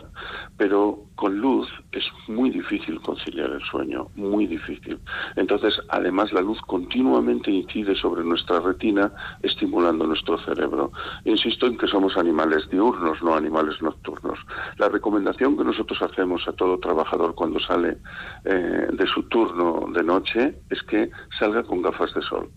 Pero 0.56 1.06
con 1.16 1.38
luz 1.38 1.68
es 1.92 2.04
muy 2.28 2.50
difícil 2.50 3.00
conciliar 3.02 3.50
el 3.50 3.60
sueño, 3.62 4.08
muy 4.14 4.46
difícil. 4.46 4.98
Entonces, 5.36 5.74
además, 5.88 6.32
la 6.32 6.40
luz 6.40 6.60
continuamente 6.62 7.50
incide 7.50 7.94
sobre 7.96 8.24
nuestra 8.24 8.60
retina, 8.60 9.12
estimulando 9.42 10.06
nuestro 10.06 10.38
cerebro. 10.38 10.92
Insisto 11.24 11.66
en 11.66 11.76
que 11.76 11.88
somos 11.88 12.16
animales 12.16 12.70
diurnos, 12.70 13.22
no 13.22 13.34
animales 13.34 13.82
nocturnos. 13.82 14.38
La 14.78 14.88
recomendación 14.88 15.58
que 15.58 15.64
nosotros 15.64 16.00
hacemos 16.00 16.46
a 16.48 16.52
todo 16.52 16.78
trabajador 16.78 17.34
cuando 17.34 17.60
sale 17.60 17.98
eh, 18.44 18.88
de 19.00 19.06
su 19.06 19.22
turno 19.24 19.86
de 19.94 20.04
noche 20.04 20.60
es 20.68 20.82
que 20.82 21.10
salga 21.38 21.62
con 21.62 21.80
gafas 21.80 22.12
de 22.12 22.20
sol. 22.20 22.50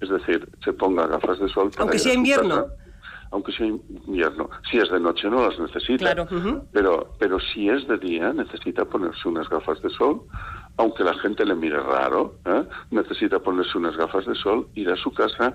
Es 0.00 0.08
decir, 0.08 0.48
se 0.64 0.72
ponga 0.72 1.08
gafas 1.08 1.40
de 1.40 1.48
sol. 1.48 1.70
Para 1.70 1.82
Aunque 1.82 1.98
sea 1.98 2.14
invierno 2.14 2.66
aunque 3.30 3.52
sea 3.52 3.66
invierno. 3.66 4.48
Si 4.70 4.78
es 4.78 4.90
de 4.90 4.98
noche 4.98 5.28
no 5.28 5.46
las 5.46 5.58
necesita, 5.58 6.26
pero, 6.72 7.12
pero 7.18 7.38
si 7.38 7.68
es 7.68 7.86
de 7.86 7.98
día 7.98 8.32
necesita 8.32 8.86
ponerse 8.86 9.28
unas 9.28 9.46
gafas 9.50 9.82
de 9.82 9.90
sol, 9.90 10.22
aunque 10.78 11.04
la 11.04 11.12
gente 11.14 11.44
le 11.44 11.54
mire 11.54 11.78
raro, 11.78 12.36
¿eh? 12.46 12.64
necesita 12.90 13.38
ponerse 13.38 13.76
unas 13.76 13.98
gafas 13.98 14.24
de 14.24 14.34
sol, 14.34 14.68
ir 14.74 14.88
a 14.88 14.96
su 14.96 15.12
casa 15.12 15.54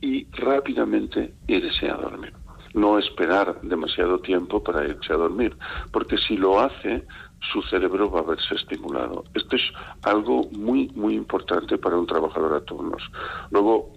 y 0.00 0.26
rápidamente 0.32 1.32
irse 1.46 1.88
a 1.88 1.94
dormir. 1.94 2.32
No 2.74 2.98
esperar 2.98 3.60
demasiado 3.62 4.18
tiempo 4.18 4.60
para 4.60 4.84
irse 4.84 5.12
a 5.12 5.16
dormir, 5.16 5.56
porque 5.92 6.16
si 6.18 6.36
lo 6.36 6.58
hace, 6.58 7.06
su 7.50 7.62
cerebro 7.62 8.10
va 8.10 8.20
a 8.20 8.24
verse 8.24 8.54
estimulado. 8.54 9.24
Esto 9.34 9.56
es 9.56 9.62
algo 10.02 10.48
muy, 10.52 10.88
muy 10.94 11.14
importante 11.14 11.78
para 11.78 11.96
un 11.96 12.06
trabajador 12.06 12.54
a 12.54 12.64
turnos. 12.64 13.02
Luego, 13.50 13.92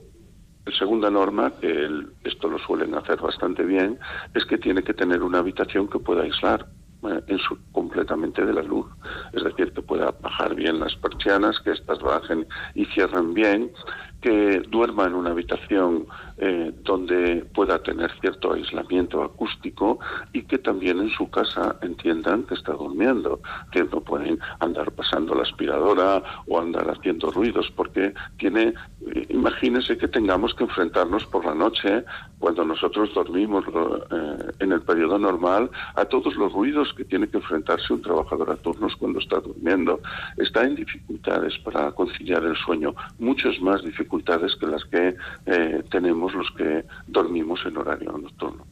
la 0.66 0.75
segunda 0.75 1.12
norma, 1.12 1.52
que 1.62 1.88
esto 2.24 2.48
lo 2.48 2.58
suelen 2.60 2.96
hacer 2.96 3.22
bastante 3.22 3.64
bien, 3.64 4.00
es 4.34 4.46
que 4.46 4.58
tiene 4.58 4.84
que 4.84 4.94
tener 4.94 5.22
una 5.22 5.40
habitación 5.40 5.88
que 5.88 6.00
pueda 6.00 6.24
aislar 6.24 6.68
eh, 7.04 7.38
completamente 7.72 8.44
de 8.44 8.54
la 8.54 8.64
luz. 8.64 8.88
Es 9.34 9.44
decir, 9.44 9.72
que 9.74 9.82
pueda 9.82 10.12
bajar 10.22 10.56
bien 10.56 10.80
las 10.80 10.96
persianas, 10.96 11.60
que 11.60 11.72
éstas 11.72 12.00
bajen 12.00 12.48
y 12.74 12.86
cierren 12.86 13.34
bien, 13.34 13.72
que 14.22 14.62
duerma 14.70 15.06
en 15.06 15.14
una 15.14 15.32
habitación 15.32 16.08
eh, 16.38 16.74
donde 16.84 17.46
pueda 17.54 17.82
tener 17.82 18.12
cierto 18.20 18.54
aislamiento 18.54 19.24
acústico 19.24 20.00
y 20.34 20.44
que 20.44 20.58
también 20.58 21.00
en 21.00 21.10
su 21.10 21.30
casa 21.30 21.77
entiendan 21.82 22.44
que 22.44 22.56
está 22.56 22.74
durmiendo, 22.74 23.39
que 23.72 23.84
no 23.86 24.01
pueden 24.01 24.39
andar 24.60 24.92
pasando 24.92 25.34
la 25.34 25.44
aspiradora 25.44 26.22
o 26.48 26.60
andar 26.60 26.89
haciendo 26.89 27.32
ruidos, 27.32 27.72
porque 27.75 28.13
tiene, 28.38 28.74
eh, 29.13 29.25
imagínese 29.30 29.98
que 29.98 30.08
tengamos 30.08 30.54
que 30.56 30.65
enfrentarnos 30.65 31.25
por 31.27 31.46
la 31.46 31.56
noche, 31.56 32.04
cuando 32.39 32.65
nosotros 32.65 33.13
dormimos 33.13 33.63
eh, 33.65 34.51
en 34.60 34.72
el 34.72 34.82
periodo 34.82 35.18
normal, 35.18 35.70
a 35.96 36.06
todos 36.06 36.36
los 36.36 36.51
ruidos 36.51 36.94
que 36.94 37.06
tiene 37.06 37.27
que 37.27 37.38
enfrentarse 37.38 37.94
un 37.94 38.01
trabajador 38.01 38.51
a 38.51 38.56
turnos 38.58 38.96
cuando 38.98 39.20
está 39.20 39.39
durmiendo. 39.39 40.00
Está 40.38 40.63
en 40.63 40.75
dificultades 40.75 41.58
para 41.60 41.92
conciliar 41.94 42.44
el 42.44 42.56
sueño, 42.58 42.94
muchas 43.20 43.60
más 43.62 43.84
dificultades 43.84 44.56
que 44.58 44.68
las 44.68 44.84
que 44.86 45.15
eh, 45.46 45.84
los 46.34 46.50
que 46.58 46.86
dormimos 47.08 47.60
en 47.65 47.77
horario 47.77 48.17
nocturno. 48.17 48.65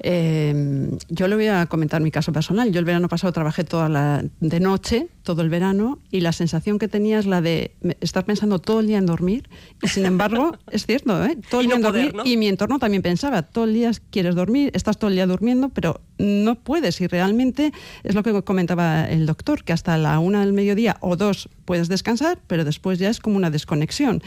Eh, 0.00 0.90
yo 1.08 1.28
le 1.28 1.34
voy 1.34 1.46
a 1.46 1.66
comentar 1.66 2.00
mi 2.00 2.10
caso 2.10 2.32
personal. 2.32 2.70
Yo 2.72 2.78
el 2.78 2.84
verano 2.84 3.08
pasado 3.08 3.32
trabajé 3.32 3.64
toda 3.64 3.88
la 3.88 4.24
de 4.40 4.60
noche, 4.60 5.08
todo 5.22 5.42
el 5.42 5.48
verano, 5.48 5.98
y 6.10 6.20
la 6.20 6.32
sensación 6.32 6.78
que 6.78 6.88
tenía 6.88 7.18
es 7.18 7.26
la 7.26 7.40
de 7.40 7.74
estar 8.00 8.24
pensando 8.24 8.58
todo 8.58 8.80
el 8.80 8.86
día 8.86 8.98
en 8.98 9.06
dormir. 9.06 9.48
Y 9.82 9.88
sin 9.88 10.06
embargo, 10.06 10.56
es 10.70 10.86
cierto, 10.86 11.24
¿eh? 11.24 11.36
todo 11.50 11.60
el 11.60 11.66
día 11.66 11.76
en 11.76 11.82
dormir. 11.82 12.14
Y 12.24 12.36
mi 12.36 12.48
entorno 12.48 12.78
también 12.78 13.02
pensaba, 13.02 13.42
todo 13.42 13.64
el 13.64 13.74
día 13.74 13.90
quieres 14.10 14.34
dormir, 14.34 14.70
estás 14.74 14.98
todo 14.98 15.08
el 15.08 15.16
día 15.16 15.26
durmiendo, 15.26 15.68
pero 15.70 16.00
no 16.18 16.56
puedes. 16.56 17.00
Y 17.00 17.06
realmente 17.06 17.72
es 18.04 18.14
lo 18.14 18.22
que 18.22 18.42
comentaba 18.42 19.04
el 19.08 19.26
doctor, 19.26 19.64
que 19.64 19.72
hasta 19.72 19.96
la 19.98 20.18
una 20.18 20.40
del 20.40 20.52
mediodía 20.52 20.96
o 21.00 21.16
dos 21.16 21.48
puedes 21.64 21.88
descansar, 21.88 22.38
pero 22.46 22.64
después 22.64 22.98
ya 22.98 23.08
es 23.08 23.20
como 23.20 23.36
una 23.36 23.50
desconexión. 23.50 24.22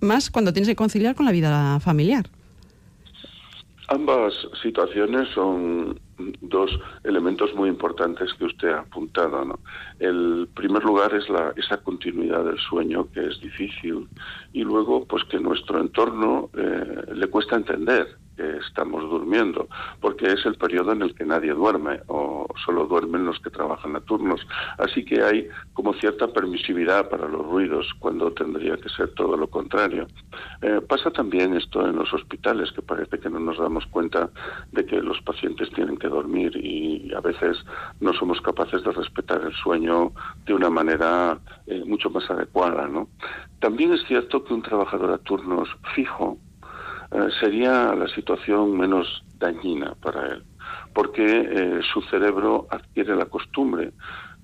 Más 0.00 0.30
cuando 0.30 0.52
tienes 0.52 0.68
que 0.68 0.76
conciliar 0.76 1.14
con 1.14 1.26
la 1.26 1.32
vida 1.32 1.80
familiar. 1.80 2.26
Ambas 3.88 4.34
situaciones 4.62 5.28
son 5.34 5.98
dos 6.40 6.70
elementos 7.04 7.54
muy 7.54 7.68
importantes 7.68 8.34
que 8.34 8.44
usted 8.44 8.68
ha 8.68 8.80
apuntado. 8.80 9.44
¿no? 9.44 9.58
El 9.98 10.48
primer 10.54 10.84
lugar 10.84 11.14
es 11.14 11.28
la, 11.28 11.54
esa 11.56 11.78
continuidad 11.78 12.44
del 12.44 12.58
sueño 12.58 13.08
que 13.12 13.26
es 13.26 13.40
difícil 13.40 14.06
y 14.52 14.62
luego 14.62 15.06
pues 15.06 15.24
que 15.24 15.38
nuestro 15.38 15.80
entorno 15.80 16.50
eh, 16.54 17.14
le 17.14 17.26
cuesta 17.28 17.56
entender 17.56 18.18
estamos 18.38 19.02
durmiendo, 19.08 19.68
porque 20.00 20.26
es 20.26 20.44
el 20.46 20.56
periodo 20.56 20.92
en 20.92 21.02
el 21.02 21.14
que 21.14 21.24
nadie 21.24 21.52
duerme 21.52 22.00
o 22.06 22.46
solo 22.64 22.86
duermen 22.86 23.24
los 23.24 23.38
que 23.40 23.50
trabajan 23.50 23.96
a 23.96 24.00
turnos. 24.00 24.40
Así 24.78 25.04
que 25.04 25.22
hay 25.22 25.48
como 25.72 25.94
cierta 25.94 26.28
permisividad 26.28 27.08
para 27.08 27.28
los 27.28 27.44
ruidos 27.46 27.86
cuando 27.98 28.32
tendría 28.32 28.76
que 28.76 28.88
ser 28.88 29.14
todo 29.14 29.36
lo 29.36 29.48
contrario. 29.48 30.06
Eh, 30.62 30.80
pasa 30.88 31.10
también 31.10 31.56
esto 31.56 31.86
en 31.86 31.96
los 31.96 32.12
hospitales, 32.12 32.72
que 32.72 32.82
parece 32.82 33.18
que 33.18 33.30
no 33.30 33.40
nos 33.40 33.58
damos 33.58 33.86
cuenta 33.86 34.30
de 34.72 34.84
que 34.84 35.00
los 35.00 35.20
pacientes 35.22 35.70
tienen 35.70 35.96
que 35.96 36.08
dormir 36.08 36.56
y 36.56 37.12
a 37.14 37.20
veces 37.20 37.58
no 38.00 38.12
somos 38.12 38.40
capaces 38.40 38.82
de 38.82 38.92
respetar 38.92 39.42
el 39.42 39.52
sueño 39.54 40.12
de 40.46 40.54
una 40.54 40.70
manera 40.70 41.38
eh, 41.66 41.82
mucho 41.86 42.10
más 42.10 42.28
adecuada. 42.30 42.88
¿no? 42.88 43.08
También 43.60 43.92
es 43.92 44.04
cierto 44.06 44.44
que 44.44 44.54
un 44.54 44.62
trabajador 44.62 45.12
a 45.12 45.18
turnos 45.18 45.68
fijo, 45.94 46.38
eh, 47.10 47.28
sería 47.40 47.94
la 47.94 48.08
situación 48.08 48.76
menos 48.76 49.24
dañina 49.38 49.94
para 50.02 50.26
él, 50.28 50.42
porque 50.92 51.24
eh, 51.24 51.80
su 51.92 52.02
cerebro 52.02 52.66
adquiere 52.70 53.16
la 53.16 53.26
costumbre 53.26 53.92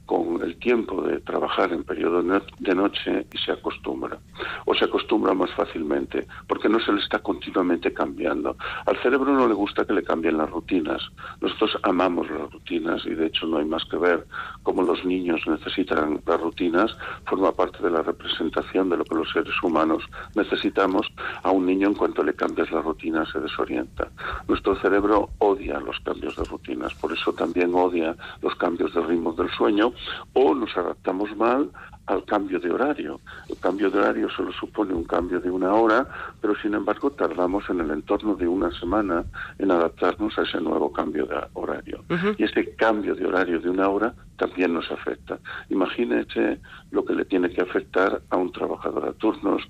con 0.07 0.43
el 0.43 0.57
tiempo 0.57 1.03
de 1.03 1.21
trabajar 1.21 1.73
en 1.73 1.85
periodo 1.85 2.23
de 2.23 2.75
noche 2.75 3.27
y 3.33 3.39
se 3.39 3.53
acostumbra. 3.53 4.19
O 4.67 4.75
se 4.75 4.85
acostumbra 4.85 5.33
más 5.35 5.51
fácilmente, 5.53 6.27
porque 6.47 6.69
no 6.69 6.79
se 6.81 6.93
le 6.93 7.01
está 7.01 7.21
continuamente 7.21 7.93
cambiando. 7.93 8.57
Al 8.87 8.97
cerebro 8.99 9.33
no 9.33 9.49
le 9.49 9.55
gusta 9.55 9.85
que 9.85 9.95
le 9.95 10.03
cambien 10.03 10.37
las 10.37 10.51
rutinas. 10.51 11.03
Nosotros 11.41 11.79
amamos 11.83 12.31
las 12.31 12.53
rutinas 12.53 13.05
y 13.07 13.15
de 13.15 13.27
hecho 13.27 13.47
no 13.47 13.59
hay 13.59 13.65
más 13.65 13.85
que 13.87 13.97
ver 13.97 14.27
cómo 14.63 14.83
los 14.83 15.05
niños 15.05 15.41
necesitan 15.47 16.21
las 16.27 16.41
rutinas. 16.41 16.97
Forma 17.27 17.53
parte 17.53 17.83
de 17.83 17.91
la 17.91 18.03
representación 18.03 18.91
de 18.91 18.99
lo 18.99 19.05
que 19.05 19.15
los 19.15 19.31
seres 19.31 19.55
humanos 19.63 20.03
necesitamos. 20.35 21.07
A 21.43 21.51
un 21.51 21.67
niño 21.67 21.89
en 21.89 21.95
cuanto 21.95 22.23
le 22.23 22.35
cambias 22.35 22.71
la 22.71 22.83
rutina 22.83 23.25
se 23.31 23.41
desorienta. 23.41 24.11
Nuestro 24.49 24.77
cerebro 24.77 25.31
odia 25.39 25.81
los 25.81 25.99
cambios 26.01 26.37
de 26.37 26.45
rutinas, 26.45 26.95
por 26.95 27.13
eso 27.13 27.33
también 27.33 27.75
odia 27.75 28.17
los 28.43 28.55
cambios 28.57 28.93
de 28.95 29.01
ritmo 29.01 29.33
del 29.33 29.51
sueño 29.51 29.94
o 30.33 30.55
nos 30.55 30.77
adaptamos 30.77 31.35
mal 31.37 31.71
al 32.07 32.25
cambio 32.25 32.61
de 32.61 32.71
horario. 32.71 33.21
El 33.49 33.57
cambio 33.59 33.91
de 33.91 33.99
horario 33.99 34.29
solo 34.31 34.53
supone 34.53 34.93
un 34.95 35.05
cambio 35.05 35.41
de 35.41 35.51
una 35.51 35.73
hora, 35.75 36.07
pero 36.41 36.55
sin 36.57 36.75
embargo 36.75 37.11
tardamos 37.11 37.69
en 37.71 37.81
el 37.81 37.91
entorno 37.91 38.35
de 38.35 38.47
una 38.47 38.71
semana 38.79 39.25
en 39.59 39.71
adaptarnos 39.71 40.39
a 40.39 40.43
ese 40.43 40.61
nuevo 40.61 40.93
cambio 40.93 41.27
de 41.27 41.37
horario. 41.55 42.05
Y 42.37 42.45
ese 42.45 42.75
cambio 42.77 43.15
de 43.15 43.27
horario 43.27 43.61
de 43.61 43.71
una 43.71 43.89
hora 43.89 44.15
también 44.37 44.75
nos 44.75 44.91
afecta. 44.91 45.39
Imagínese 45.71 46.61
lo 46.91 47.05
que 47.05 47.15
le 47.15 47.25
tiene 47.25 47.51
que 47.51 47.63
afectar 47.63 48.21
a 48.31 48.37
un 48.37 48.53
trabajador 48.53 49.09
a 49.09 49.13
turnos 49.13 49.63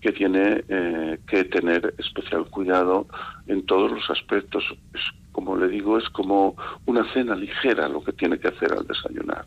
que 0.00 0.12
tiene 0.12 0.64
eh, 0.68 1.18
que 1.26 1.44
tener 1.44 1.94
especial 1.98 2.46
cuidado 2.46 3.06
en 3.46 3.66
todos 3.66 3.90
los 3.90 4.08
aspectos. 4.10 4.64
como 5.32 5.56
le 5.56 5.66
digo, 5.66 5.98
es 5.98 6.08
como 6.10 6.54
una 6.86 7.04
cena 7.12 7.34
ligera 7.34 7.88
lo 7.88 8.04
que 8.04 8.12
tiene 8.12 8.38
que 8.38 8.48
hacer 8.48 8.72
al 8.72 8.86
desayunar. 8.86 9.44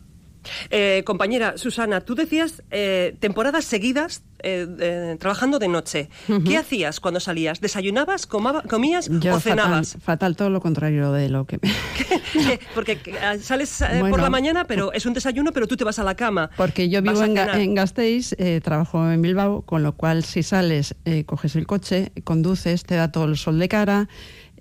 Eh, 0.70 1.02
compañera 1.04 1.56
Susana, 1.56 2.00
tú 2.00 2.14
decías 2.14 2.62
eh, 2.70 3.16
temporadas 3.20 3.64
seguidas 3.64 4.22
eh, 4.40 5.16
trabajando 5.18 5.58
de 5.58 5.68
noche. 5.68 6.08
¿Qué 6.46 6.56
hacías 6.56 7.00
cuando 7.00 7.18
salías? 7.18 7.60
¿Desayunabas, 7.60 8.26
comías 8.26 9.10
o 9.10 9.40
cenabas? 9.40 9.96
Fatal, 10.00 10.36
todo 10.36 10.50
lo 10.50 10.60
contrario 10.60 11.10
de 11.12 11.28
lo 11.28 11.44
que... 11.44 11.58
Porque 12.74 12.98
sales 13.40 13.82
por 14.10 14.20
la 14.20 14.30
mañana, 14.30 14.64
pero 14.64 14.92
es 14.92 15.06
un 15.06 15.14
desayuno, 15.14 15.52
pero 15.52 15.66
tú 15.66 15.76
te 15.76 15.84
vas 15.84 15.98
a 15.98 16.04
la 16.04 16.14
cama. 16.14 16.50
Porque 16.56 16.88
yo 16.88 17.02
vivo 17.02 17.22
en, 17.22 17.36
en, 17.36 17.74
Gasteiz, 17.74 18.36
trabajo 18.62 19.10
en 19.10 19.22
Bilbao, 19.22 19.62
con 19.62 19.82
lo 19.82 19.96
cual 19.96 20.22
si 20.24 20.44
sales, 20.44 20.94
coges 21.26 21.56
el 21.56 21.66
coche, 21.66 22.12
conduces, 22.22 22.84
te 22.84 22.94
da 22.94 23.10
todo 23.10 23.24
el 23.24 23.36
sol 23.36 23.58
de 23.58 23.68
cara 23.68 24.08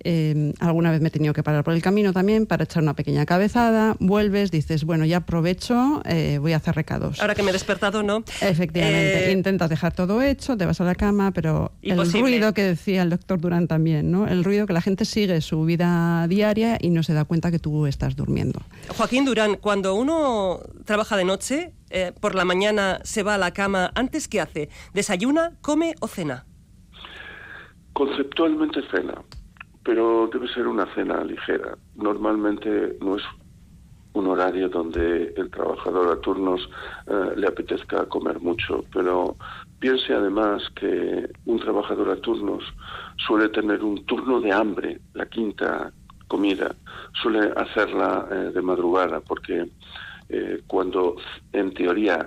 Em, 0.04 0.54
alguna 0.60 0.92
vez 0.92 1.01
me 1.01 1.08
he 1.08 1.12
tenido 1.12 1.34
que 1.34 1.44
parar 1.44 1.63
por 1.63 1.74
el 1.74 1.82
camino 1.82 2.13
también 2.13 2.46
para 2.46 2.63
echar 2.63 2.84
una 2.84 2.94
pequeña 2.94 3.25
cabezada. 3.25 3.96
Vuelves, 4.00 4.51
dices, 4.51 4.84
bueno, 4.84 5.06
ya 5.06 5.18
aprovecho, 5.18 6.01
eh, 6.06 6.38
voy 6.39 6.54
a 6.54 6.58
hacer 6.58 6.75
recados. 6.75 7.20
Ahora 7.22 7.36
que 7.36 7.44
me 7.44 7.50
he 7.50 7.54
despertado, 7.54 8.04
¿no? 8.04 8.24
Efectivamente. 8.42 9.30
Eh, 9.30 9.32
Intentas 9.32 9.70
dejar 9.70 9.94
todo 9.94 10.22
hecho, 10.22 10.58
te 10.58 10.66
vas 10.66 10.80
a 10.82 10.84
la 10.84 10.96
cama, 10.96 11.32
pero 11.32 11.72
el 11.82 12.12
ruido 12.12 12.54
que 12.54 12.63
decía 12.63 13.04
el 13.04 13.10
doctor 13.10 13.39
Durán 13.39 13.68
también, 13.68 14.12
¿no? 14.12 14.27
El 14.27 14.44
ruido 14.44 14.66
que 14.66 14.74
la 14.74 14.82
gente 14.82 15.06
sigue 15.06 15.42
su 15.42 15.63
vida 15.63 16.27
diaria 16.27 16.77
y 16.82 16.89
no 16.89 17.04
se 17.04 17.13
da 17.13 17.25
cuenta 17.25 17.51
que 17.51 17.60
tú 17.60 17.86
estás 17.86 18.16
durmiendo. 18.16 18.62
Joaquín 18.96 19.25
Durán, 19.25 19.56
cuando 19.56 19.96
uno 19.96 20.60
trabaja 20.86 21.18
de 21.18 21.25
noche, 21.25 21.74
eh, 21.89 22.13
por 22.20 22.36
la 22.36 22.46
mañana 22.46 23.00
se 23.04 23.24
va 23.24 23.36
a 23.36 23.38
la 23.38 23.51
cama, 23.51 23.92
¿antes 23.96 24.27
qué 24.27 24.42
hace? 24.42 24.70
¿Desayuna, 24.94 25.54
come 25.62 25.96
o 26.00 26.08
cena? 26.08 26.46
Conceptualmente 27.94 28.82
cena 28.92 29.24
pero 29.88 30.27
debe 30.27 30.50
ser 30.50 30.67
una 30.67 30.86
cena 30.94 31.24
ligera. 31.24 31.77
Normalmente 31.96 32.98
no 33.00 33.15
es 33.15 33.24
un 34.12 34.27
horario 34.27 34.67
donde 34.67 35.34
el 35.38 35.50
trabajador 35.50 36.12
a 36.12 36.20
turnos 36.20 36.70
eh, 37.08 37.32
le 37.38 37.48
apetezca 37.48 38.06
comer 38.08 38.38
mucho, 38.41 38.84
pero 38.91 39.38
piense 39.79 40.13
además 40.13 40.62
que 40.75 41.29
un 41.46 41.60
trabajador 41.60 42.10
a 42.10 42.17
turnos 42.17 42.65
suele 43.15 43.48
tener 43.48 43.82
un 43.82 44.03
turno 44.06 44.41
de 44.41 44.51
hambre, 44.51 45.00
la 45.13 45.25
quinta 45.25 45.94
comida, 46.27 46.75
suele 47.22 47.53
hacerla 47.56 48.27
eh, 48.29 48.36
de 48.53 48.62
madrugada, 48.62 49.22
porque 49.22 49.70
eh, 50.27 50.63
cuando 50.67 51.15
en 51.53 51.74
teoría 51.74 52.25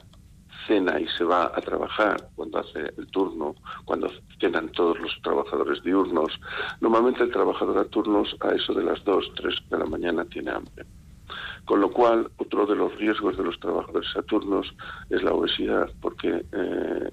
cena 0.67 0.99
y 1.01 1.07
se 1.09 1.25
va 1.25 1.53
a 1.55 1.61
trabajar, 1.61 2.29
cuando 2.35 2.59
hace 2.59 2.93
el 2.97 3.07
turno, 3.09 3.55
cuando 3.85 4.11
cenan 4.41 4.71
todos 4.71 4.99
los 4.99 5.13
trabajadores 5.23 5.83
diurnos, 5.83 6.39
normalmente 6.81 7.23
el 7.23 7.31
trabajador 7.31 7.79
a 7.79 7.85
turnos 7.85 8.37
a 8.41 8.51
eso 8.51 8.73
de 8.75 8.85
las 8.85 9.03
2, 9.05 9.33
3 9.37 9.55
de 9.71 9.79
la 9.79 9.87
mañana 9.87 10.25
tiene 10.25 10.51
hambre. 10.51 10.85
Con 11.65 11.81
lo 11.81 11.91
cual, 11.91 12.31
otro 12.39 12.67
de 12.67 12.75
los 12.75 12.95
riesgos 12.97 13.37
de 13.37 13.45
los 13.45 13.59
trabajadores 13.61 14.17
a 14.17 14.23
turnos 14.23 14.75
es 15.09 15.23
la 15.23 15.33
obesidad, 15.33 15.89
porque 16.01 16.45
eh, 16.53 17.11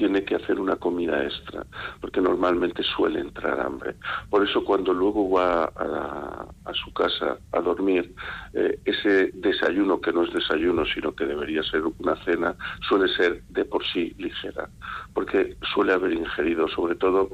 tiene 0.00 0.24
que 0.24 0.34
hacer 0.34 0.58
una 0.58 0.76
comida 0.76 1.22
extra, 1.22 1.66
porque 2.00 2.22
normalmente 2.22 2.82
suele 2.82 3.20
entrar 3.20 3.60
hambre. 3.60 3.96
Por 4.30 4.42
eso 4.48 4.64
cuando 4.64 4.94
luego 4.94 5.28
va 5.28 5.64
a, 5.64 6.72
su 6.72 6.90
casa 6.94 7.36
a 7.52 7.60
dormir, 7.60 8.14
eh, 8.54 8.78
ese 8.86 9.30
desayuno 9.34 10.00
que 10.00 10.10
no 10.10 10.22
es 10.22 10.32
desayuno, 10.32 10.86
sino 10.86 11.14
que 11.14 11.26
debería 11.26 11.62
ser 11.64 11.82
una 11.98 12.16
cena, 12.24 12.56
suele 12.88 13.14
ser 13.14 13.42
de 13.50 13.66
por 13.66 13.84
sí 13.92 14.14
ligera, 14.16 14.70
porque 15.14 15.56
suele 15.74 15.92
haber 15.92 16.12
ingerido, 16.12 16.68
sobre 16.68 16.94
todo 16.94 17.30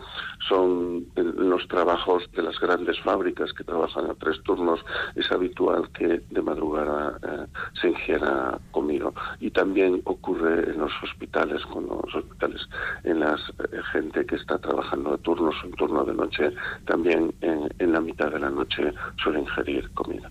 son 0.48 1.06
los 1.16 1.66
trabajos 1.68 2.24
de 2.32 2.42
las 2.42 2.58
grandes 2.60 2.98
fábricas 3.00 3.52
que 3.52 3.64
trabajan 3.64 4.10
a 4.10 4.14
tres 4.14 4.42
turnos, 4.42 4.80
es 5.14 5.30
habitual 5.30 5.90
que 5.92 6.22
de 6.30 6.42
madrugada 6.42 7.18
eh, 7.22 7.46
se 7.80 7.88
ingiera 7.88 8.58
comido. 8.70 9.14
Y 9.40 9.50
también 9.50 10.00
ocurre 10.04 10.70
en 10.70 10.78
los 10.78 10.92
hospitales, 11.02 11.64
con 11.66 11.86
los 11.86 12.14
hospitales 12.14 12.60
en 13.04 13.20
la 13.20 13.34
eh, 13.34 13.80
gente 13.92 14.24
que 14.26 14.36
está 14.36 14.58
trabajando 14.58 15.12
de 15.12 15.18
turnos 15.18 15.54
en 15.64 15.72
turno 15.72 16.04
de 16.04 16.14
noche, 16.14 16.52
también 16.86 17.34
en, 17.40 17.66
la 17.92 18.00
mitad 18.00 18.30
de 18.30 18.40
la 18.40 18.50
noche 18.50 18.92
suele 19.22 19.40
ingerir 19.40 19.90
comida. 19.92 20.30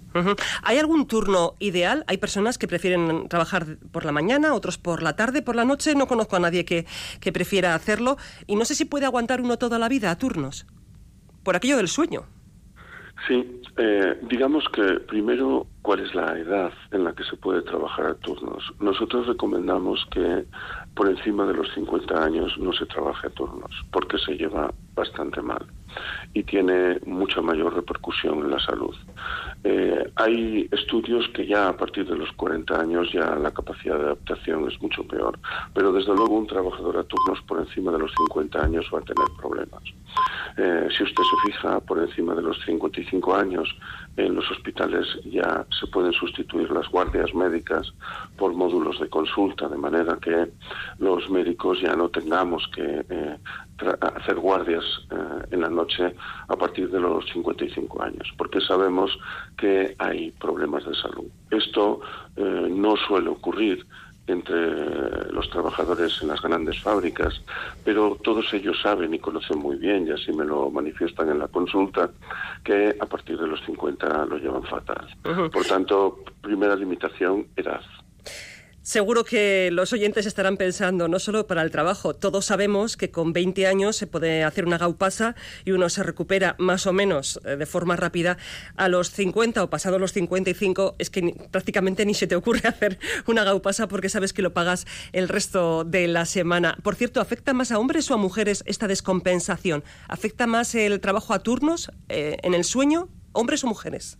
¿Hay 0.64 0.78
algún 0.78 1.08
turno 1.08 1.56
ideal? 1.60 2.04
Hay 2.08 2.18
personas 2.18 2.58
que 2.58 2.68
prefieren 2.68 3.28
trabajar 3.28 3.66
por 3.92 4.06
la 4.06 4.12
mañana, 4.12 4.54
otros 4.54 4.78
por 4.78 5.02
la 5.02 5.16
tarde, 5.16 5.42
por 5.42 5.56
la 5.56 5.66
noche. 5.66 5.96
No 5.96 6.06
conozco 6.06 6.36
a 6.36 6.40
nadie 6.40 6.66
que 6.66 6.86
prefiera 7.36 7.75
hacerlo. 7.75 8.15
Y 8.48 8.56
no 8.56 8.63
sé 8.63 8.75
si 8.75 8.86
puede 8.86 9.06
aguantar 9.06 9.42
uno 9.42 9.58
toda 9.58 9.77
la 9.77 9.89
vida 9.89 10.10
a 10.10 10.18
turnos, 10.18 10.65
por 11.44 11.58
aquello 11.58 11.75
del 11.75 11.89
sueño. 11.89 12.22
Sí, 13.27 13.62
eh, 13.77 14.20
digamos 14.30 14.63
que 14.70 15.01
primero, 15.01 15.68
¿cuál 15.82 16.00
es 16.00 16.15
la 16.15 16.38
edad 16.38 16.72
en 16.92 17.04
la 17.04 17.13
que 17.13 17.25
se 17.25 17.36
puede 17.36 17.62
trabajar 17.63 18.06
a 18.06 18.15
turnos? 18.15 18.63
Nosotros 18.80 19.27
recomendamos 19.27 20.06
que 20.12 20.46
por 20.96 21.10
encima 21.10 21.46
de 21.46 21.56
los 21.56 21.68
50 21.74 22.24
años 22.24 22.58
no 22.58 22.72
se 22.72 22.86
trabaje 22.86 23.27
a 23.27 23.32
turnos, 23.32 23.72
porque 23.92 24.18
se 24.18 24.38
lleva 24.38 24.74
bastante 24.96 25.42
mal 25.42 25.66
y 26.34 26.44
tiene 26.44 27.00
mucha 27.06 27.42
mayor 27.42 27.74
repercusión 27.74 28.40
en 28.40 28.52
la 28.52 28.60
salud. 28.60 28.96
Eh, 29.64 30.12
hay 30.16 30.68
estudios 30.72 31.28
que 31.30 31.48
ya 31.48 31.70
a 31.70 31.78
partir 31.78 32.08
de 32.08 32.16
los 32.16 32.32
40 32.34 32.80
años 32.80 33.12
ya 33.12 33.36
la 33.36 33.52
capacidad 33.52 33.98
de 33.98 34.04
adaptación 34.06 34.70
es 34.70 34.80
mucho 34.82 35.04
peor, 35.08 35.40
pero 35.74 35.92
desde 35.92 36.14
luego 36.14 36.36
un 36.36 36.48
trabajador 36.48 36.98
a 36.98 37.04
turnos 37.04 37.42
por 37.48 37.60
encima 37.60 37.92
de 37.92 38.00
los 38.00 38.12
50 38.28 38.62
años 38.62 38.86
va 38.94 39.00
a 39.00 39.04
tener 39.04 39.28
problemas. 39.38 39.82
Eh, 40.58 40.88
si 40.96 41.04
usted 41.04 41.24
se 41.24 41.52
fija, 41.52 41.80
por 41.82 42.00
encima 42.00 42.34
de 42.36 42.42
los 42.42 42.58
55 42.66 43.36
años, 43.36 43.75
en 44.16 44.36
los 44.36 44.50
hospitales 44.50 45.06
ya 45.25 45.66
se 45.78 45.88
pueden 45.88 46.14
sustituir 46.14 46.72
las 46.72 46.88
guardias 46.90 47.34
médicas 47.34 47.94
por 48.38 48.54
módulos 48.54 49.00
de 49.00 49.10
consulta, 49.10 49.68
de 49.68 49.78
manera 49.78 50.18
que 50.22 50.48
los 51.00 51.30
médicos 51.30 51.82
ya 51.82 51.96
no 51.96 52.08
tengamos 52.08 52.66
que 52.74 53.06
eh, 53.10 53.38
hacer 54.16 54.36
guardias 54.36 54.85
eh, 55.12 55.15
en 55.51 55.62
la 55.62 55.70
noche 55.70 56.13
a 56.48 56.56
partir 56.56 56.89
de 56.89 57.00
los 57.00 57.25
55 57.32 58.01
años, 58.01 58.34
porque 58.38 58.62
sabemos 58.62 59.18
que 59.58 59.96
hay 60.00 60.32
problemas 60.32 60.86
de 60.86 60.96
salud. 60.96 61.25
Esto 61.51 62.01
no 62.38 62.98
suele 62.98 63.30
ocurrir 63.30 63.86
entre 64.27 65.32
los 65.32 65.50
trabajadores 65.50 66.20
en 66.22 66.30
las 66.30 66.42
grandes 66.42 66.82
fábricas, 66.82 67.42
pero 67.84 68.18
todos 68.24 68.51
ellos 68.54 68.77
saben 68.82 69.13
y 69.13 69.20
conocen 69.20 69.60
muy 69.60 69.75
bien, 69.75 70.08
y 70.08 70.12
así 70.12 70.32
me 70.34 70.46
lo 70.46 70.70
manifiestan 70.72 71.30
en 71.30 71.39
la 71.39 71.48
consulta, 71.48 72.10
que 72.63 72.96
a 73.00 73.06
partir 73.06 73.38
de 73.38 73.48
los 73.48 73.63
50 73.65 74.25
lo 74.25 74.38
llevan 74.38 74.63
fatal. 74.63 75.08
Por 75.51 75.65
tanto, 75.65 76.24
primera 76.42 76.75
limitación, 76.75 77.48
edad. 77.56 77.82
Seguro 78.86 79.24
que 79.24 79.72
los 79.72 79.94
oyentes 79.94 80.27
estarán 80.27 80.58
pensando, 80.58 81.08
no 81.08 81.18
solo 81.18 81.48
para 81.48 81.63
el 81.63 81.72
trabajo, 81.72 82.13
todos 82.13 82.46
sabemos 82.46 82.98
que 82.98 83.10
con 83.10 83.34
20 83.34 83.65
años 83.65 83.96
se 83.96 84.06
puede 84.06 84.44
hacer 84.44 84.68
una 84.68 84.77
gaupasa 84.77 85.36
y 85.65 85.72
uno 85.72 85.89
se 85.89 86.04
recupera 86.04 86.56
más 86.60 86.86
o 86.86 86.94
menos 86.94 87.39
eh, 87.46 87.56
de 87.56 87.65
forma 87.65 87.96
rápida. 87.96 88.38
A 88.75 88.88
los 88.88 89.10
50 89.10 89.63
o 89.63 89.72
pasados 89.72 90.00
los 90.00 90.13
55 90.13 90.98
es 91.00 91.10
que 91.10 91.36
prácticamente 91.50 92.06
ni 92.06 92.13
se 92.13 92.27
te 92.27 92.36
ocurre 92.36 92.62
hacer 92.70 93.00
una 93.25 93.44
gaupasa 93.44 93.88
porque 93.88 94.08
sabes 94.08 94.34
que 94.34 94.44
lo 94.44 94.54
pagas 94.54 94.86
el 95.13 95.30
resto 95.30 95.84
de 95.84 96.08
la 96.08 96.25
semana. 96.25 96.77
Por 96.84 96.94
cierto, 96.94 97.22
¿afecta 97.22 97.54
más 97.56 97.72
a 97.72 97.80
hombres 97.80 98.12
o 98.12 98.13
a 98.13 98.18
mujeres 98.18 98.62
esta 98.68 98.88
descompensación? 98.88 99.84
¿Afecta 100.08 100.46
más 100.46 100.75
el 100.75 101.00
trabajo 101.00 101.34
a 101.34 101.39
turnos 101.39 101.89
eh, 102.08 102.38
en 102.44 102.54
el 102.54 102.63
sueño, 102.63 103.10
hombres 103.32 103.63
o 103.63 103.68
mujeres? 103.68 104.20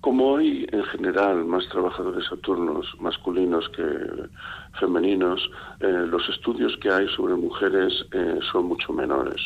Como 0.00 0.36
hay 0.36 0.66
en 0.70 0.84
general 0.84 1.44
más 1.44 1.68
trabajadores 1.68 2.30
a 2.30 2.36
turnos 2.36 2.86
masculinos 3.00 3.68
que 3.70 3.82
femeninos, 4.78 5.50
eh, 5.80 6.06
los 6.08 6.26
estudios 6.28 6.76
que 6.78 6.90
hay 6.90 7.06
sobre 7.08 7.34
mujeres 7.34 7.92
eh, 8.12 8.38
son 8.50 8.66
mucho 8.66 8.92
menores. 8.92 9.40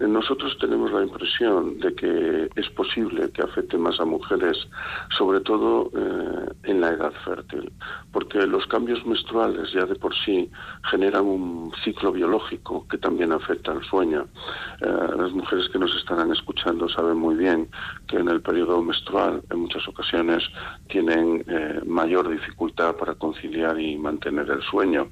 Eh, 0.00 0.08
nosotros 0.08 0.56
tenemos 0.60 0.90
la 0.92 1.02
impresión 1.02 1.78
de 1.78 1.94
que 1.94 2.50
es 2.56 2.68
posible 2.70 3.30
que 3.30 3.42
afecte 3.42 3.78
más 3.78 4.00
a 4.00 4.04
mujeres, 4.04 4.56
sobre 5.16 5.40
todo 5.40 5.90
en 6.64 6.80
la 6.80 6.90
edad 6.90 7.12
fértil, 7.24 7.70
porque 8.12 8.46
los 8.46 8.66
cambios 8.66 9.04
menstruales 9.06 9.72
ya 9.72 9.84
de 9.84 9.94
por 9.94 10.14
sí 10.24 10.50
generan 10.90 11.24
un 11.24 11.72
ciclo 11.84 12.12
biológico 12.12 12.86
que 12.88 12.98
también 12.98 13.32
afecta 13.32 13.72
al 13.72 13.82
sueño. 13.84 14.26
las 14.80 15.32
mujeres 15.32 15.68
que 15.70 15.78
nos 15.78 15.94
estarán 15.96 16.30
escuchando 16.32 16.88
saben 16.88 17.16
muy 17.16 17.36
bien 17.36 17.68
que 18.06 18.16
en 18.16 18.28
el 18.28 18.40
periodo 18.40 18.82
menstrual 18.82 19.42
en 19.50 19.60
muchas 19.60 19.86
ocasiones 19.88 20.42
tienen 20.88 21.44
mayor 21.86 22.28
dificultad 22.28 22.96
para 22.96 23.14
conciliar 23.14 23.80
y 23.80 23.96
mantener 23.96 24.50
el 24.50 24.62
sueño. 24.70 25.10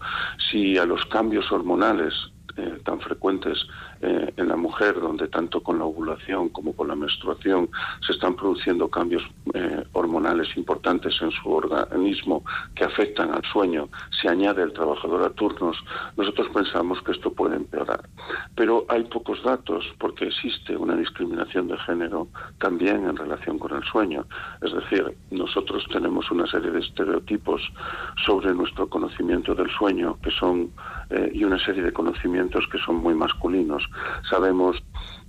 Si 0.51 0.79
a 0.79 0.85
los 0.85 1.05
cambios 1.07 1.51
hormonales 1.53 2.15
eh, 2.57 2.81
tan 2.85 3.01
frecuentes 3.01 3.59
eh, 4.03 4.33
en 4.37 4.49
la 4.49 4.57
mujer, 4.57 5.01
donde 5.01 5.29
tanto 5.29 5.63
con 5.63 5.79
la 5.79 5.85
ovulación 5.85 6.51
como 6.51 6.75
con 6.75 6.89
la 6.89 6.95
menstruación 6.95 7.71
se 8.07 8.13
están 8.13 8.37
produciendo 8.37 8.89
cambios 8.89 9.23
eh, 9.55 9.85
hormonales 9.93 10.55
importantes 10.57 11.15
en 11.23 11.31
su 11.31 11.51
organismo 11.51 12.45
que 12.75 12.85
afectan 12.85 13.33
al 13.33 13.43
sueño, 13.45 13.89
se 14.21 14.29
añade 14.29 14.63
el 14.63 14.73
trabajador 14.73 15.23
a 15.23 15.31
turnos, 15.31 15.77
nosotros 16.17 16.49
pensamos 16.53 17.03
que 17.03 17.13
esto 17.13 17.33
puede 17.33 17.57
empeorar. 17.57 18.09
Pero 18.55 18.85
hay 18.89 19.05
pocos 19.05 19.43
datos 19.43 19.85
porque 19.99 20.27
existe 20.27 20.77
una 20.77 20.97
discriminación 20.97 21.69
de 21.69 21.79
género 21.79 22.29
también 22.59 23.09
en 23.09 23.17
relación 23.17 23.59
con 23.59 23.75
el 23.77 23.85
sueño. 23.85 24.27
Es 24.63 24.73
decir, 24.75 25.17
nosotros 25.31 25.87
tenemos 25.91 26.31
una 26.31 26.47
serie 26.47 26.71
de 26.71 26.81
estereotipos 26.81 27.63
sobre 28.27 28.53
nuestro 28.55 28.89
conocimiento 28.89 29.55
del 29.55 29.71
sueño 29.71 30.19
que 30.23 30.31
son 30.31 30.71
y 31.33 31.45
una 31.45 31.59
serie 31.65 31.83
de 31.83 31.93
conocimientos 31.93 32.67
que 32.71 32.79
son 32.79 32.97
muy 32.97 33.15
masculinos. 33.15 33.86
Sabemos 34.31 34.77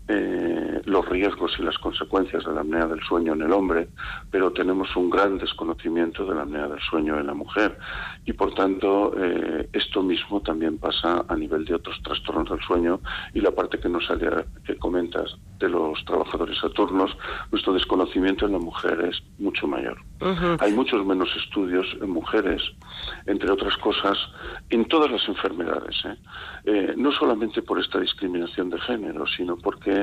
eh, 0.10 0.82
los 0.86 1.08
riesgos 1.10 1.52
y 1.60 1.64
las 1.64 1.78
consecuencias 1.80 2.46
de 2.46 2.54
la 2.54 2.62
apnea 2.62 2.88
del 2.88 3.02
sueño 3.02 3.34
en 3.34 3.42
el 3.42 3.52
hombre, 3.52 3.90
pero 4.32 4.52
tenemos 4.52 4.96
un 4.96 5.10
gran 5.10 5.38
desconocimiento 5.38 6.26
de 6.26 6.34
la 6.34 6.44
apnea 6.44 6.68
del 6.68 6.80
sueño 6.80 7.20
en 7.20 7.28
la 7.28 7.34
mujer. 7.34 7.78
Y 8.26 8.32
por 8.32 8.54
tanto, 8.54 9.14
eh, 9.18 9.68
esto 9.74 10.02
mismo 10.02 10.42
también 10.42 10.78
pasa 10.78 11.26
a 11.28 11.36
nivel 11.36 11.66
de 11.66 11.76
otros 11.76 12.02
trastornos 12.04 12.50
del 12.50 12.62
sueño 12.62 13.02
y 13.34 13.42
la 13.42 13.52
parte 13.52 13.80
que 13.80 13.90
nos 13.90 14.06
sale, 14.06 14.46
que 14.66 14.78
comentas 14.78 15.36
de 15.60 15.68
los 15.68 16.04
trabajadores 16.06 16.64
a 16.64 16.70
turnos, 16.70 17.12
nuestro 17.52 17.74
desconocimiento 17.74 18.46
en 18.46 18.54
la 18.54 18.60
mujer 18.60 19.10
es 19.12 19.22
mucho 19.40 19.68
mayor. 19.68 19.98
Hay 20.60 20.72
muchos 20.72 21.06
menos 21.06 21.30
estudios 21.36 21.86
en 22.02 22.10
mujeres, 22.10 22.62
entre 23.26 23.52
otras 23.52 23.76
cosas, 23.78 24.18
en 24.70 24.86
todas 24.86 25.12
las 25.12 25.28
enfermedades. 25.28 25.96
¿eh? 26.66 26.94
no 26.96 27.12
solamente 27.12 27.62
por 27.62 27.80
esta 27.80 28.00
discriminación 28.00 28.70
de 28.70 28.80
género, 28.80 29.26
sino 29.28 29.58
porque 29.58 29.97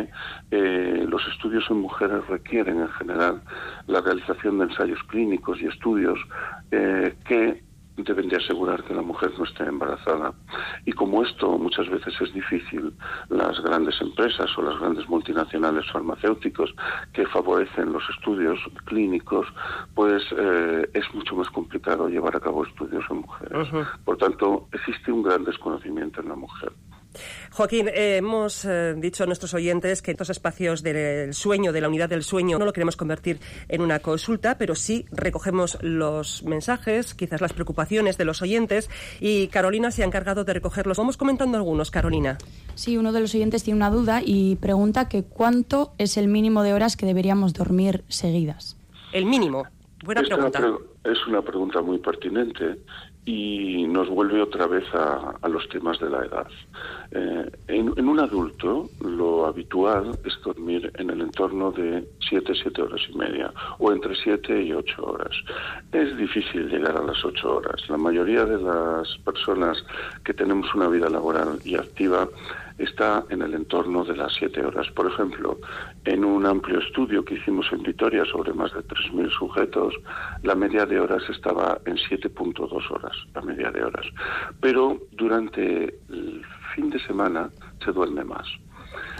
eh, 0.51 1.07
los 1.09 1.27
estudios 1.29 1.65
en 1.71 1.79
mujeres 1.79 2.27
requieren 2.29 2.81
en 2.81 2.89
general 2.91 3.43
la 3.87 4.01
realización 4.01 4.59
de 4.59 4.65
ensayos 4.65 5.03
clínicos 5.05 5.61
y 5.61 5.67
estudios 5.67 6.19
eh, 6.71 7.15
que 7.27 7.63
deben 7.97 8.29
de 8.29 8.37
asegurar 8.37 8.83
que 8.85 8.95
la 8.95 9.03
mujer 9.03 9.31
no 9.39 9.45
esté 9.45 9.65
embarazada. 9.65 10.35
Y 10.85 10.93
como 10.93 11.23
esto 11.23 11.59
muchas 11.59 11.89
veces 11.89 12.15
es 12.21 12.33
difícil, 12.33 12.93
las 13.29 13.61
grandes 13.63 14.01
empresas 14.01 14.51
o 14.59 14.63
las 14.63 14.79
grandes 14.81 15.09
multinacionales 15.09 15.91
farmacéuticos 15.93 16.75
que 17.13 17.27
favorecen 17.27 17.93
los 17.93 18.03
estudios 18.11 18.59
clínicos, 18.87 19.47
pues 19.95 20.23
eh, 20.37 20.89
es 20.93 21.15
mucho 21.15 21.37
más 21.37 21.49
complicado 21.51 22.09
llevar 22.09 22.37
a 22.37 22.41
cabo 22.41 22.65
estudios 22.65 23.05
en 23.11 23.19
mujeres. 23.19 23.69
Por 24.05 24.17
tanto, 24.17 24.69
existe 24.73 25.13
un 25.13 25.23
gran 25.23 25.45
desconocimiento 25.45 26.21
en 26.21 26.29
la 26.29 26.37
mujer. 26.37 26.73
Joaquín, 27.51 27.89
eh, 27.89 28.17
hemos 28.17 28.65
eh, 28.65 28.95
dicho 28.97 29.25
a 29.25 29.27
nuestros 29.27 29.55
oyentes 29.55 30.03
que 30.03 30.11
estos 30.11 30.31
espacios 30.31 30.83
del 30.83 31.35
sueño, 31.35 31.73
de 31.73 31.81
la 31.81 31.89
unidad 31.89 32.09
del 32.09 32.23
sueño, 32.23 32.59
no 32.59 32.65
lo 32.65 32.73
queremos 32.73 32.97
convertir 32.97 33.39
en 33.69 33.81
una 33.81 34.01
consulta, 34.01 34.59
pero 34.59 34.75
sí 34.75 35.07
recogemos 35.11 35.79
los 35.83 36.43
mensajes, 36.45 37.15
quizás 37.15 37.41
las 37.41 37.53
preocupaciones 37.53 38.19
de 38.19 38.25
los 38.25 38.43
oyentes, 38.43 38.91
y 39.21 39.49
Carolina 39.49 39.91
se 39.91 40.03
ha 40.03 40.07
encargado 40.07 40.45
de 40.45 40.53
recogerlos. 40.53 40.99
Vamos 40.99 41.17
comentando 41.17 41.57
algunos, 41.57 41.91
Carolina. 41.91 42.39
Sí, 42.75 42.97
uno 42.97 43.13
de 43.13 43.21
los 43.21 43.35
oyentes 43.35 43.63
tiene 43.63 43.77
una 43.77 43.91
duda 43.91 44.21
y 44.25 44.57
pregunta 44.57 45.09
que 45.09 45.23
cuánto 45.23 45.93
es 45.99 46.17
el 46.17 46.29
mínimo 46.29 46.63
de 46.63 46.73
horas 46.75 46.97
que 46.97 47.07
deberíamos 47.07 47.53
dormir 47.53 48.05
seguidas. 48.09 48.77
El 49.13 49.27
mínimo. 49.27 49.65
Buena 50.05 50.23
pregunta. 50.23 50.61
es 51.05 51.27
una 51.27 51.41
pregunta 51.41 51.81
muy 51.81 51.99
pertinente 51.99 52.77
y 53.27 53.87
nos 53.87 54.09
vuelve 54.09 54.43
otra 54.43 54.67
vez 54.67 54.85
a, 54.93 55.49
los 55.49 55.69
temas 55.69 55.99
de 55.99 56.11
la 56.11 56.25
edad. 56.25 56.47
Eh, 57.11 57.51
en, 57.69 58.09
un 58.09 58.21
adulto 58.21 58.89
lo 59.01 59.47
habitual 59.47 60.19
es 60.25 60.35
dormir 60.45 60.91
en 60.99 61.11
el 61.11 61.23
entorno 61.23 61.71
de 61.71 62.07
7, 62.29 62.53
7 62.63 62.83
horas 62.83 63.01
y 63.09 63.17
media 63.17 63.53
o 63.79 63.93
entre 63.93 64.15
7 64.15 64.63
y 64.63 64.73
8 64.73 65.05
horas. 65.05 65.33
Es 65.93 66.17
difícil 66.17 66.69
llegar 66.69 66.97
a 66.97 67.03
las 67.03 67.25
8 67.25 67.57
horas. 67.57 67.89
La 67.89 67.97
mayoría 67.97 68.45
de 68.45 68.61
las 68.61 69.17
personas 69.19 69.83
que 70.25 70.35
tenemos 70.35 70.75
una 70.75 70.89
vida 70.89 71.09
laboral 71.09 71.59
y 71.65 71.77
activa 71.77 72.29
está 72.79 73.25
en 73.31 73.43
el 73.43 73.55
entorno 73.55 74.05
de 74.05 74.17
las 74.17 74.33
siete 74.35 74.65
horas. 74.65 74.91
Por 74.91 75.07
ejemplo, 75.07 75.59
en 76.05 76.25
un 76.25 76.47
amplio 76.47 76.81
estudio 76.81 77.25
que 77.25 77.35
hicimos 77.35 77.67
en 77.73 77.83
Vitoria 77.83 78.25
sobre 78.25 78.53
más 78.53 78.73
de 78.73 78.81
3.000 78.81 79.31
sujetos, 79.31 79.95
la 80.43 80.55
media 80.55 80.87
de 80.87 81.01
horas 81.01 81.23
estaba 81.29 81.79
en 81.87 81.97
7.2 81.97 82.91
horas, 82.91 83.17
la 83.35 83.43
media 83.43 83.71
de 83.71 83.85
horas. 83.85 84.07
Pero 84.61 84.99
durante 85.13 85.85
el 86.09 86.43
fin 86.75 86.91
de 86.91 86.99
semana 87.01 87.51
se 87.85 87.93
duerme 87.93 88.25
más. 88.25 88.47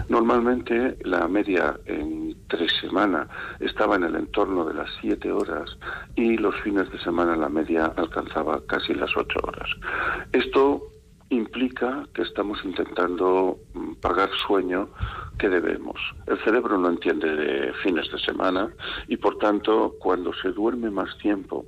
Normalmente 0.09 0.97
la 1.05 1.27
media 1.29 1.79
entre 1.87 2.69
semana 2.81 3.27
estaba 3.61 3.97
en 3.97 4.05
el 4.05 4.15
entorno 4.17 4.65
de 4.65 4.75
las 4.75 4.91
siete 5.01 5.33
horas 5.33 5.79
y 6.15 6.37
los 6.37 6.55
fines 6.63 6.91
de 6.91 6.99
semana 6.99 7.37
la 7.37 7.49
media 7.49 7.87
alcanzaba 7.97 8.61
casi 8.67 8.95
las 8.95 9.17
ocho 9.17 9.39
horas. 9.43 9.69
Esto 10.33 10.83
implica 11.31 12.07
que 12.15 12.23
estamos 12.23 12.59
intentando 12.65 13.59
mm, 13.75 13.95
pagar 13.95 14.31
sueño 14.47 14.89
que 15.39 15.49
debemos. 15.49 16.01
El 16.27 16.39
cerebro 16.45 16.79
no 16.79 16.89
entiende 16.89 17.35
de 17.35 17.73
fines 17.83 18.11
de 18.11 18.19
semana 18.19 18.71
y 19.09 19.17
por 19.17 19.39
tanto 19.39 19.95
cuando 19.99 20.33
se 20.35 20.51
duerme 20.51 20.91
más 20.91 21.17
tiempo 21.19 21.65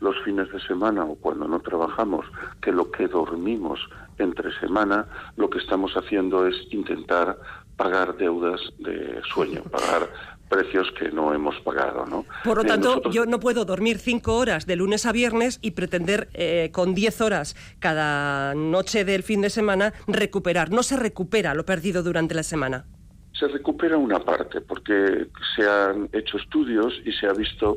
los 0.00 0.16
fines 0.24 0.50
de 0.52 0.60
semana 0.60 1.04
o 1.04 1.16
cuando 1.16 1.48
no 1.48 1.60
trabajamos 1.60 2.24
que 2.60 2.72
lo 2.72 2.90
que 2.90 3.08
dormimos 3.08 3.80
entre 4.18 4.52
semana, 4.60 5.06
lo 5.36 5.50
que 5.50 5.58
estamos 5.58 5.96
haciendo 5.96 6.46
es 6.46 6.56
intentar 6.70 7.38
pagar 7.76 8.16
deudas 8.16 8.60
de 8.78 9.20
sueño, 9.32 9.62
pagar 9.70 10.08
precios 10.48 10.90
que 10.98 11.10
no 11.10 11.32
hemos 11.32 11.58
pagado. 11.60 12.06
¿no? 12.06 12.24
Por 12.44 12.58
lo 12.58 12.64
eh, 12.64 12.66
tanto, 12.66 13.10
yo 13.10 13.26
no 13.26 13.40
puedo 13.40 13.64
dormir 13.64 13.98
cinco 13.98 14.36
horas 14.36 14.66
de 14.66 14.76
lunes 14.76 15.06
a 15.06 15.12
viernes 15.12 15.58
y 15.62 15.72
pretender 15.72 16.28
eh, 16.34 16.70
con 16.72 16.94
diez 16.94 17.20
horas 17.20 17.56
cada 17.78 18.54
noche 18.54 19.04
del 19.04 19.22
fin 19.22 19.40
de 19.40 19.50
semana 19.50 19.92
recuperar. 20.06 20.70
No 20.70 20.82
se 20.82 20.96
recupera 20.96 21.54
lo 21.54 21.64
perdido 21.64 22.02
durante 22.02 22.34
la 22.34 22.42
semana. 22.42 22.84
Se 23.32 23.46
recupera 23.46 23.96
una 23.96 24.18
parte, 24.18 24.60
porque 24.60 25.28
se 25.54 25.68
han 25.68 26.08
hecho 26.12 26.38
estudios 26.38 26.92
y 27.04 27.12
se 27.12 27.26
ha 27.26 27.32
visto 27.32 27.76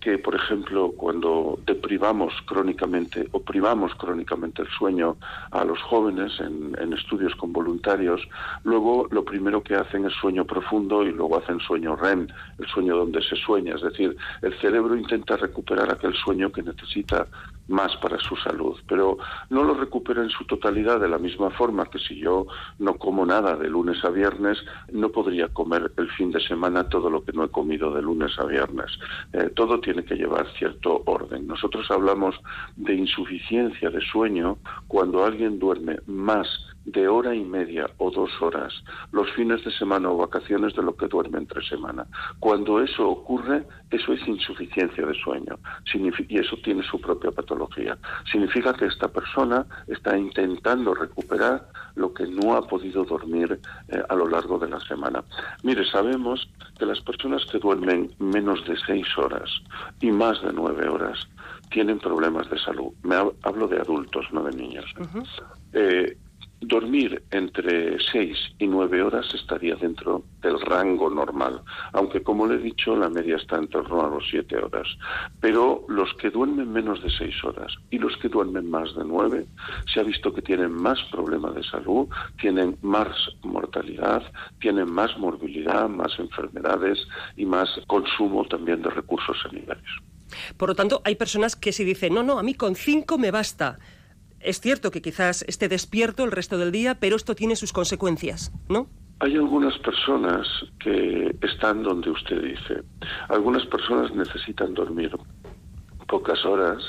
que, 0.00 0.18
por 0.18 0.34
ejemplo, 0.34 0.92
cuando 0.96 1.58
deprivamos 1.66 2.32
crónicamente 2.46 3.28
o 3.32 3.40
privamos 3.40 3.94
crónicamente 3.94 4.62
el 4.62 4.68
sueño 4.68 5.16
a 5.50 5.64
los 5.64 5.80
jóvenes 5.82 6.32
en, 6.40 6.92
estudios 6.94 7.34
con 7.36 7.52
voluntarios, 7.52 8.20
luego 8.64 9.06
lo 9.10 9.24
primero 9.24 9.62
que 9.62 9.74
hacen 9.74 10.06
es 10.06 10.12
sueño 10.14 10.44
profundo 10.44 11.02
y 11.02 11.12
luego 11.12 11.38
hacen 11.38 11.60
sueño 11.60 11.96
REM, 11.96 12.26
el 12.58 12.66
sueño 12.66 12.96
donde 12.96 13.22
se 13.22 13.36
sueña. 13.36 13.74
Es 13.74 13.82
decir, 13.82 14.16
el 14.42 14.58
cerebro 14.58 14.96
intenta 14.96 15.36
recuperar 15.36 15.90
aquel 15.92 16.14
sueño 16.14 16.50
que 16.50 16.62
necesita 16.62 17.26
más 17.70 17.96
para 17.96 18.18
su 18.18 18.36
salud, 18.36 18.76
pero 18.86 19.16
no 19.48 19.64
lo 19.64 19.74
recupera 19.74 20.22
en 20.22 20.28
su 20.28 20.44
totalidad 20.44 21.00
de 21.00 21.08
la 21.08 21.18
misma 21.18 21.50
forma 21.50 21.86
que 21.86 21.98
si 21.98 22.16
yo 22.16 22.46
no 22.78 22.94
como 22.94 23.24
nada 23.24 23.56
de 23.56 23.68
lunes 23.68 24.04
a 24.04 24.10
viernes, 24.10 24.58
no 24.92 25.10
podría 25.10 25.48
comer 25.48 25.92
el 25.96 26.10
fin 26.10 26.32
de 26.32 26.40
semana 26.40 26.88
todo 26.88 27.08
lo 27.08 27.24
que 27.24 27.32
no 27.32 27.44
he 27.44 27.48
comido 27.48 27.92
de 27.94 28.02
lunes 28.02 28.38
a 28.38 28.44
viernes. 28.44 28.90
Eh, 29.32 29.50
todo 29.54 29.80
tiene 29.80 30.04
que 30.04 30.16
llevar 30.16 30.46
cierto 30.58 31.02
orden. 31.06 31.46
Nosotros 31.46 31.90
hablamos 31.90 32.34
de 32.76 32.94
insuficiencia 32.94 33.90
de 33.90 34.00
sueño 34.00 34.58
cuando 34.88 35.24
alguien 35.24 35.58
duerme 35.58 35.98
más 36.06 36.48
de 36.84 37.08
hora 37.08 37.34
y 37.34 37.44
media 37.44 37.88
o 37.98 38.10
dos 38.10 38.30
horas 38.40 38.72
los 39.12 39.30
fines 39.32 39.64
de 39.64 39.70
semana 39.70 40.10
o 40.10 40.16
vacaciones 40.16 40.74
de 40.74 40.82
lo 40.82 40.96
que 40.96 41.06
duerme 41.06 41.38
entre 41.38 41.62
semana. 41.62 42.06
Cuando 42.38 42.80
eso 42.80 43.08
ocurre, 43.08 43.64
eso 43.90 44.12
es 44.12 44.26
insuficiencia 44.26 45.04
de 45.04 45.14
sueño 45.14 45.58
y 46.28 46.38
eso 46.38 46.56
tiene 46.64 46.82
su 46.82 47.00
propia 47.00 47.30
patología. 47.30 47.98
Significa 48.30 48.72
que 48.74 48.86
esta 48.86 49.08
persona 49.08 49.66
está 49.86 50.16
intentando 50.16 50.94
recuperar 50.94 51.68
lo 51.96 52.14
que 52.14 52.26
no 52.26 52.54
ha 52.54 52.66
podido 52.66 53.04
dormir 53.04 53.60
eh, 53.88 54.02
a 54.08 54.14
lo 54.14 54.28
largo 54.28 54.58
de 54.58 54.68
la 54.68 54.80
semana. 54.80 55.22
Mire, 55.62 55.84
sabemos 55.84 56.48
que 56.78 56.86
las 56.86 57.00
personas 57.00 57.44
que 57.46 57.58
duermen 57.58 58.10
menos 58.18 58.64
de 58.66 58.76
seis 58.86 59.06
horas 59.18 59.50
y 60.00 60.10
más 60.10 60.42
de 60.42 60.52
nueve 60.52 60.88
horas 60.88 61.28
tienen 61.70 61.98
problemas 61.98 62.48
de 62.50 62.58
salud. 62.58 62.92
Me 63.02 63.16
hablo 63.16 63.68
de 63.68 63.80
adultos, 63.80 64.26
no 64.32 64.42
de 64.42 64.56
niños. 64.56 64.86
Dormir 66.62 67.22
entre 67.30 67.98
seis 68.12 68.36
y 68.58 68.66
nueve 68.66 69.02
horas 69.02 69.32
estaría 69.34 69.76
dentro 69.76 70.24
del 70.42 70.60
rango 70.60 71.08
normal, 71.08 71.62
aunque 71.92 72.22
como 72.22 72.46
le 72.46 72.56
he 72.56 72.58
dicho, 72.58 72.94
la 72.94 73.08
media 73.08 73.36
está 73.36 73.56
en 73.56 73.68
torno 73.68 74.04
a 74.04 74.10
los 74.10 74.28
siete 74.28 74.56
horas. 74.58 74.86
Pero 75.40 75.86
los 75.88 76.12
que 76.14 76.30
duermen 76.30 76.70
menos 76.70 77.02
de 77.02 77.10
seis 77.10 77.34
horas 77.44 77.72
y 77.90 77.98
los 77.98 78.14
que 78.18 78.28
duermen 78.28 78.70
más 78.70 78.94
de 78.94 79.04
nueve, 79.04 79.46
se 79.92 80.00
ha 80.00 80.02
visto 80.02 80.34
que 80.34 80.42
tienen 80.42 80.72
más 80.72 80.98
problemas 81.10 81.54
de 81.54 81.64
salud, 81.64 82.08
tienen 82.38 82.76
más 82.82 83.08
mortalidad, 83.42 84.22
tienen 84.60 84.92
más 84.92 85.16
morbilidad, 85.18 85.88
más 85.88 86.18
enfermedades 86.18 86.98
y 87.36 87.46
más 87.46 87.70
consumo 87.86 88.44
también 88.44 88.82
de 88.82 88.90
recursos 88.90 89.36
sanitarios. 89.42 90.02
Por 90.56 90.68
lo 90.68 90.74
tanto, 90.74 91.00
hay 91.04 91.16
personas 91.16 91.56
que 91.56 91.72
si 91.72 91.84
dicen, 91.84 92.14
no, 92.14 92.22
no, 92.22 92.38
a 92.38 92.42
mí 92.42 92.54
con 92.54 92.76
cinco 92.76 93.18
me 93.18 93.30
basta 93.30 93.78
es 94.40 94.60
cierto 94.60 94.90
que 94.90 95.02
quizás 95.02 95.44
esté 95.46 95.68
despierto 95.68 96.24
el 96.24 96.32
resto 96.32 96.58
del 96.58 96.72
día, 96.72 96.96
pero 96.98 97.16
esto 97.16 97.34
tiene 97.34 97.56
sus 97.56 97.72
consecuencias, 97.72 98.52
¿no? 98.68 98.88
Hay 99.20 99.34
algunas 99.34 99.76
personas 99.80 100.46
que 100.78 101.36
están 101.42 101.82
donde 101.82 102.10
usted 102.10 102.42
dice. 102.42 102.82
Algunas 103.28 103.66
personas 103.66 104.14
necesitan 104.14 104.72
dormir 104.72 105.10
pocas 106.10 106.44
horas 106.44 106.82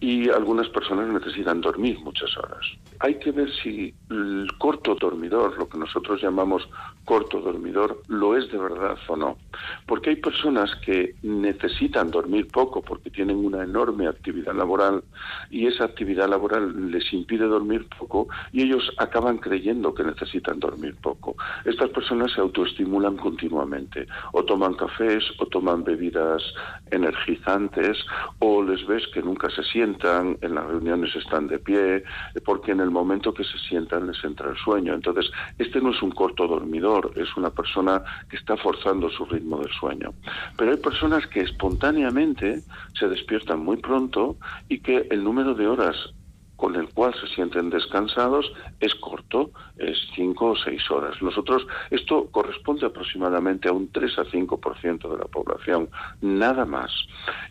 y 0.00 0.28
algunas 0.28 0.68
personas 0.68 1.06
necesitan 1.06 1.60
dormir 1.60 1.96
muchas 2.00 2.36
horas. 2.36 2.66
Hay 2.98 3.14
que 3.20 3.30
ver 3.30 3.48
si 3.62 3.94
el 4.10 4.48
corto 4.58 4.96
dormidor, 4.96 5.56
lo 5.56 5.68
que 5.68 5.78
nosotros 5.78 6.20
llamamos 6.20 6.68
corto 7.04 7.40
dormidor, 7.40 8.02
lo 8.08 8.36
es 8.36 8.50
de 8.50 8.58
verdad 8.58 8.96
o 9.06 9.16
no. 9.16 9.36
Porque 9.86 10.10
hay 10.10 10.16
personas 10.16 10.74
que 10.84 11.14
necesitan 11.22 12.10
dormir 12.10 12.48
poco 12.48 12.82
porque 12.82 13.10
tienen 13.10 13.36
una 13.36 13.62
enorme 13.62 14.08
actividad 14.08 14.54
laboral 14.54 15.04
y 15.50 15.66
esa 15.66 15.84
actividad 15.84 16.28
laboral 16.28 16.90
les 16.90 17.12
impide 17.12 17.46
dormir 17.46 17.86
poco 17.96 18.26
y 18.52 18.62
ellos 18.62 18.90
acaban 18.98 19.38
creyendo 19.38 19.94
que 19.94 20.02
necesitan 20.02 20.58
dormir 20.58 20.96
poco. 21.00 21.36
Estas 21.64 21.90
personas 21.90 22.32
se 22.32 22.40
autoestimulan 22.40 23.16
continuamente 23.16 24.06
o 24.32 24.44
toman 24.44 24.74
cafés 24.74 25.22
o 25.38 25.46
toman 25.46 25.84
bebidas 25.84 26.42
energizantes 26.90 27.98
o 28.40 28.63
les 28.64 28.86
ves 28.86 29.06
que 29.12 29.22
nunca 29.22 29.48
se 29.50 29.62
sientan, 29.62 30.38
en 30.40 30.54
las 30.54 30.66
reuniones 30.66 31.14
están 31.14 31.46
de 31.46 31.58
pie, 31.58 32.04
porque 32.44 32.72
en 32.72 32.80
el 32.80 32.90
momento 32.90 33.32
que 33.32 33.44
se 33.44 33.58
sientan 33.58 34.06
les 34.06 34.22
entra 34.24 34.50
el 34.50 34.56
sueño. 34.56 34.94
Entonces, 34.94 35.30
este 35.58 35.80
no 35.80 35.90
es 35.90 36.02
un 36.02 36.10
corto 36.10 36.46
dormidor, 36.46 37.12
es 37.16 37.36
una 37.36 37.50
persona 37.50 38.02
que 38.28 38.36
está 38.36 38.56
forzando 38.56 39.08
su 39.10 39.24
ritmo 39.24 39.58
del 39.58 39.72
sueño. 39.72 40.12
Pero 40.56 40.72
hay 40.72 40.78
personas 40.78 41.26
que 41.26 41.40
espontáneamente 41.40 42.62
se 42.98 43.08
despiertan 43.08 43.60
muy 43.60 43.76
pronto 43.76 44.36
y 44.68 44.80
que 44.80 45.06
el 45.10 45.22
número 45.22 45.54
de 45.54 45.66
horas 45.66 46.14
con 46.56 46.76
el 46.76 46.88
cual 46.90 47.14
se 47.14 47.26
sienten 47.34 47.70
descansados 47.70 48.52
es 48.80 48.94
corto, 48.96 49.50
es 49.76 49.98
cinco 50.14 50.50
o 50.50 50.56
seis 50.56 50.88
horas. 50.90 51.20
Nosotros, 51.20 51.66
esto 51.90 52.28
corresponde 52.30 52.86
aproximadamente 52.86 53.68
a 53.68 53.72
un 53.72 53.90
3 53.90 54.18
a 54.18 54.24
5% 54.24 55.10
de 55.10 55.18
la 55.18 55.24
población, 55.24 55.88
nada 56.20 56.64
más. 56.64 56.90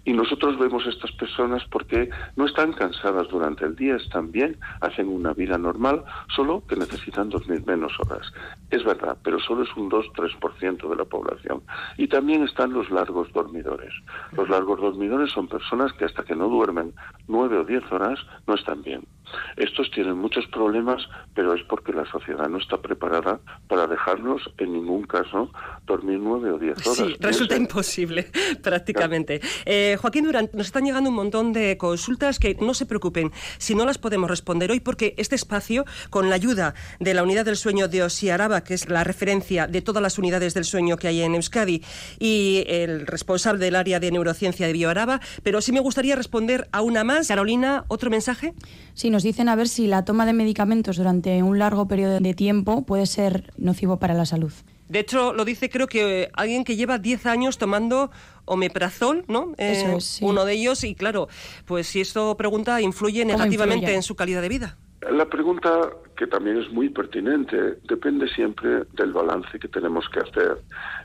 Y 0.06 0.14
nosotros 0.14 0.58
vemos 0.58 0.86
estas 0.86 1.12
personas 1.14 1.64
porque 1.70 2.10
no 2.36 2.46
están 2.46 2.74
cansadas 2.74 3.28
durante 3.30 3.66
el 3.66 3.76
día, 3.76 3.96
están 3.96 4.32
bien, 4.32 4.58
hacen 4.82 5.08
una 5.08 5.34
vida 5.34 5.58
normal, 5.58 6.04
solo 6.36 6.64
que 6.68 6.76
necesitan 6.76 7.30
dormir 7.30 7.64
menos 7.66 7.94
horas. 8.00 8.32
Es 8.70 8.84
verdad, 8.84 9.18
pero 9.24 9.40
solo 9.40 9.64
es 9.64 9.76
un 9.76 9.90
2-3% 9.90 10.90
de 10.90 10.96
la 10.96 11.06
población. 11.06 11.62
Y 11.98 12.08
también 12.08 12.44
están 12.44 12.74
los 12.74 12.90
largos 12.90 13.32
dormidores. 13.34 13.94
Los 14.32 14.50
largos 14.50 14.80
dormidores 14.80 15.32
son 15.32 15.48
personas 15.48 15.94
que 15.94 16.06
hasta 16.06 16.24
que 16.24 16.36
no 16.36 16.48
duermen 16.48 16.94
nueve 17.28 17.58
o 17.58 17.64
diez 17.64 17.84
horas 17.92 18.20
no 18.48 18.56
están 18.56 18.82
bien. 18.82 18.93
him. 18.94 19.08
Estos 19.58 19.90
tienen 19.92 20.18
muchos 20.18 20.46
problemas, 20.48 21.02
pero 21.34 21.54
es 21.54 21.64
porque 21.64 21.94
la 21.94 22.06
sociedad 22.06 22.48
no 22.50 22.58
está 22.58 22.78
preparada 22.82 23.40
para 23.68 23.88
dejarlos 23.88 24.42
en 24.58 24.74
ningún 24.74 25.04
caso 25.04 25.52
dormir 25.86 26.20
nueve 26.22 26.52
o 26.52 26.58
diez 26.58 26.78
horas. 26.86 26.98
Sí, 26.98 27.16
resulta 27.20 27.56
imposible 27.56 28.30
prácticamente. 28.64 29.42
Eh, 29.66 29.98
Joaquín 30.00 30.26
Durán, 30.26 30.50
nos 30.54 30.68
están 30.68 30.86
llegando 30.86 31.10
un 31.10 31.16
montón 31.16 31.54
de 31.54 31.78
consultas 31.78 32.40
que 32.40 32.56
no 32.56 32.74
se 32.74 32.86
preocupen 32.86 33.32
si 33.58 33.76
no 33.76 33.86
las 33.86 33.98
podemos 33.98 34.30
responder 34.30 34.72
hoy 34.72 34.80
porque 34.80 35.14
este 35.18 35.36
espacio, 35.36 35.86
con 36.10 36.30
la 36.30 36.36
ayuda 36.36 36.74
de 37.00 37.14
la 37.14 37.24
unidad 37.24 37.46
del 37.46 37.58
sueño 37.58 37.88
de 37.88 38.04
Osiaraba, 38.04 38.64
que 38.64 38.74
es 38.74 38.90
la 38.90 39.04
referencia 39.04 39.68
de 39.68 39.82
todas 39.82 40.02
las 40.02 40.18
unidades 40.18 40.54
del 40.54 40.66
sueño 40.66 40.98
que 40.98 41.08
hay 41.08 41.22
en 41.22 41.36
Euskadi, 41.36 41.84
y 42.20 42.64
el 42.68 43.08
responsable 43.08 43.64
del 43.66 43.76
área 43.76 44.00
de 44.00 44.12
neurociencia 44.12 44.68
de 44.68 44.74
Bioaraba, 44.74 45.22
pero 45.44 45.62
sí 45.62 45.72
me 45.72 45.80
gustaría 45.80 46.16
responder 46.16 46.68
a 46.72 46.82
una 46.82 47.04
más. 47.04 47.28
Carolina, 47.28 47.86
¿otro 47.88 48.10
mensaje? 48.10 48.54
Sí, 48.94 49.10
nos 49.14 49.24
dicen 49.24 49.48
a 49.48 49.56
ver 49.56 49.68
si 49.68 49.86
la 49.86 50.04
toma 50.04 50.26
de 50.26 50.34
medicamentos 50.34 50.98
durante 50.98 51.44
un 51.44 51.60
largo 51.60 51.88
periodo 51.88 52.20
de 52.20 52.34
tiempo 52.34 52.84
puede 52.84 53.06
ser 53.06 53.54
nocivo 53.58 54.00
para 54.00 54.16
la 54.16 54.26
salud. 54.26 54.52
De 54.90 55.00
hecho, 55.00 55.34
lo 55.34 55.46
dice 55.46 55.70
creo 55.70 55.88
que 55.88 56.30
alguien 56.34 56.64
que 56.64 56.76
lleva 56.76 56.98
10 56.98 57.28
años 57.28 57.60
tomando 57.60 58.10
omeprazol, 58.46 59.24
¿no? 59.28 59.54
Eso 59.58 59.98
es, 59.98 60.20
Uno 60.22 60.46
de 60.46 60.54
ellos, 60.54 60.84
y 60.84 60.96
claro, 60.96 61.30
pues 61.66 61.88
si 61.88 62.02
esto 62.02 62.36
pregunta, 62.38 62.82
influye 62.82 63.24
negativamente 63.24 63.94
en 63.94 64.02
su 64.02 64.16
calidad 64.16 64.42
de 64.42 64.50
vida. 64.50 64.78
La 65.12 65.30
pregunta 65.30 65.90
que 66.24 66.28
también 66.28 66.58
es 66.58 66.72
muy 66.72 66.88
pertinente, 66.88 67.80
depende 67.84 68.30
siempre 68.30 68.86
del 68.94 69.12
balance 69.12 69.60
que 69.60 69.68
tenemos 69.68 70.08
que 70.08 70.22
hacer. 70.22 70.58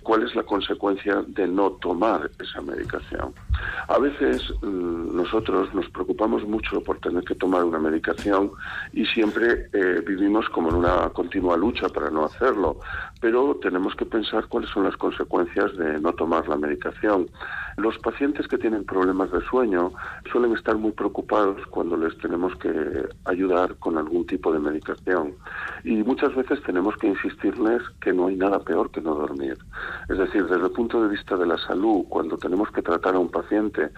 ¿Cuál 0.04 0.22
es 0.22 0.32
la 0.36 0.44
consecuencia 0.44 1.24
de 1.26 1.48
no 1.48 1.72
tomar 1.72 2.30
esa 2.38 2.62
medicación? 2.62 3.34
A 3.88 3.98
veces 3.98 4.40
mm, 4.62 5.16
nosotros 5.16 5.74
nos 5.74 5.90
preocupamos 5.90 6.46
mucho 6.46 6.80
por 6.84 7.00
tener 7.00 7.24
que 7.24 7.34
tomar 7.34 7.64
una 7.64 7.80
medicación 7.80 8.52
y 8.92 9.06
siempre 9.06 9.68
eh, 9.72 10.00
vivimos 10.06 10.48
como 10.50 10.68
en 10.68 10.76
una 10.76 11.08
continua 11.08 11.56
lucha 11.56 11.88
para 11.88 12.10
no 12.10 12.24
hacerlo, 12.24 12.78
pero 13.20 13.58
tenemos 13.60 13.96
que 13.96 14.06
pensar 14.06 14.46
cuáles 14.46 14.70
son 14.70 14.84
las 14.84 14.96
consecuencias 14.96 15.76
de 15.76 16.00
no 16.00 16.12
tomar 16.12 16.46
la 16.46 16.56
medicación. 16.56 17.28
Los 17.76 17.98
pacientes 17.98 18.46
que 18.46 18.58
tienen 18.58 18.84
problemas 18.84 19.32
de 19.32 19.40
sueño 19.42 19.92
suelen 20.30 20.54
estar 20.54 20.76
muy 20.76 20.92
preocupados 20.92 21.64
cuando 21.70 21.96
les 21.96 22.16
tenemos 22.18 22.54
que 22.56 22.70
ayudar 23.24 23.74
con 23.78 23.98
algún 23.98 24.24
tipo 24.26 24.52
de 24.52 24.58
medicación 24.60 25.07
y 25.84 26.02
muchas 26.02 26.34
veces 26.34 26.62
tenemos 26.62 26.96
que 26.96 27.06
insistirles 27.06 27.82
que 28.00 28.12
no 28.12 28.26
hay 28.26 28.36
nada 28.36 28.60
peor 28.60 28.90
que 28.90 29.00
no 29.00 29.14
dormir. 29.14 29.56
Es 30.08 30.18
decir, 30.18 30.46
desde 30.46 30.64
el 30.64 30.72
punto 30.72 31.02
de 31.02 31.08
vista 31.08 31.36
de 31.36 31.46
la 31.46 31.58
salud, 31.58 32.04
cuando 32.08 32.36
tenemos 32.36 32.70
que 32.70 32.82
tratar 32.82 33.14
a 33.14 33.18
un 33.18 33.30
paciente 33.30 33.90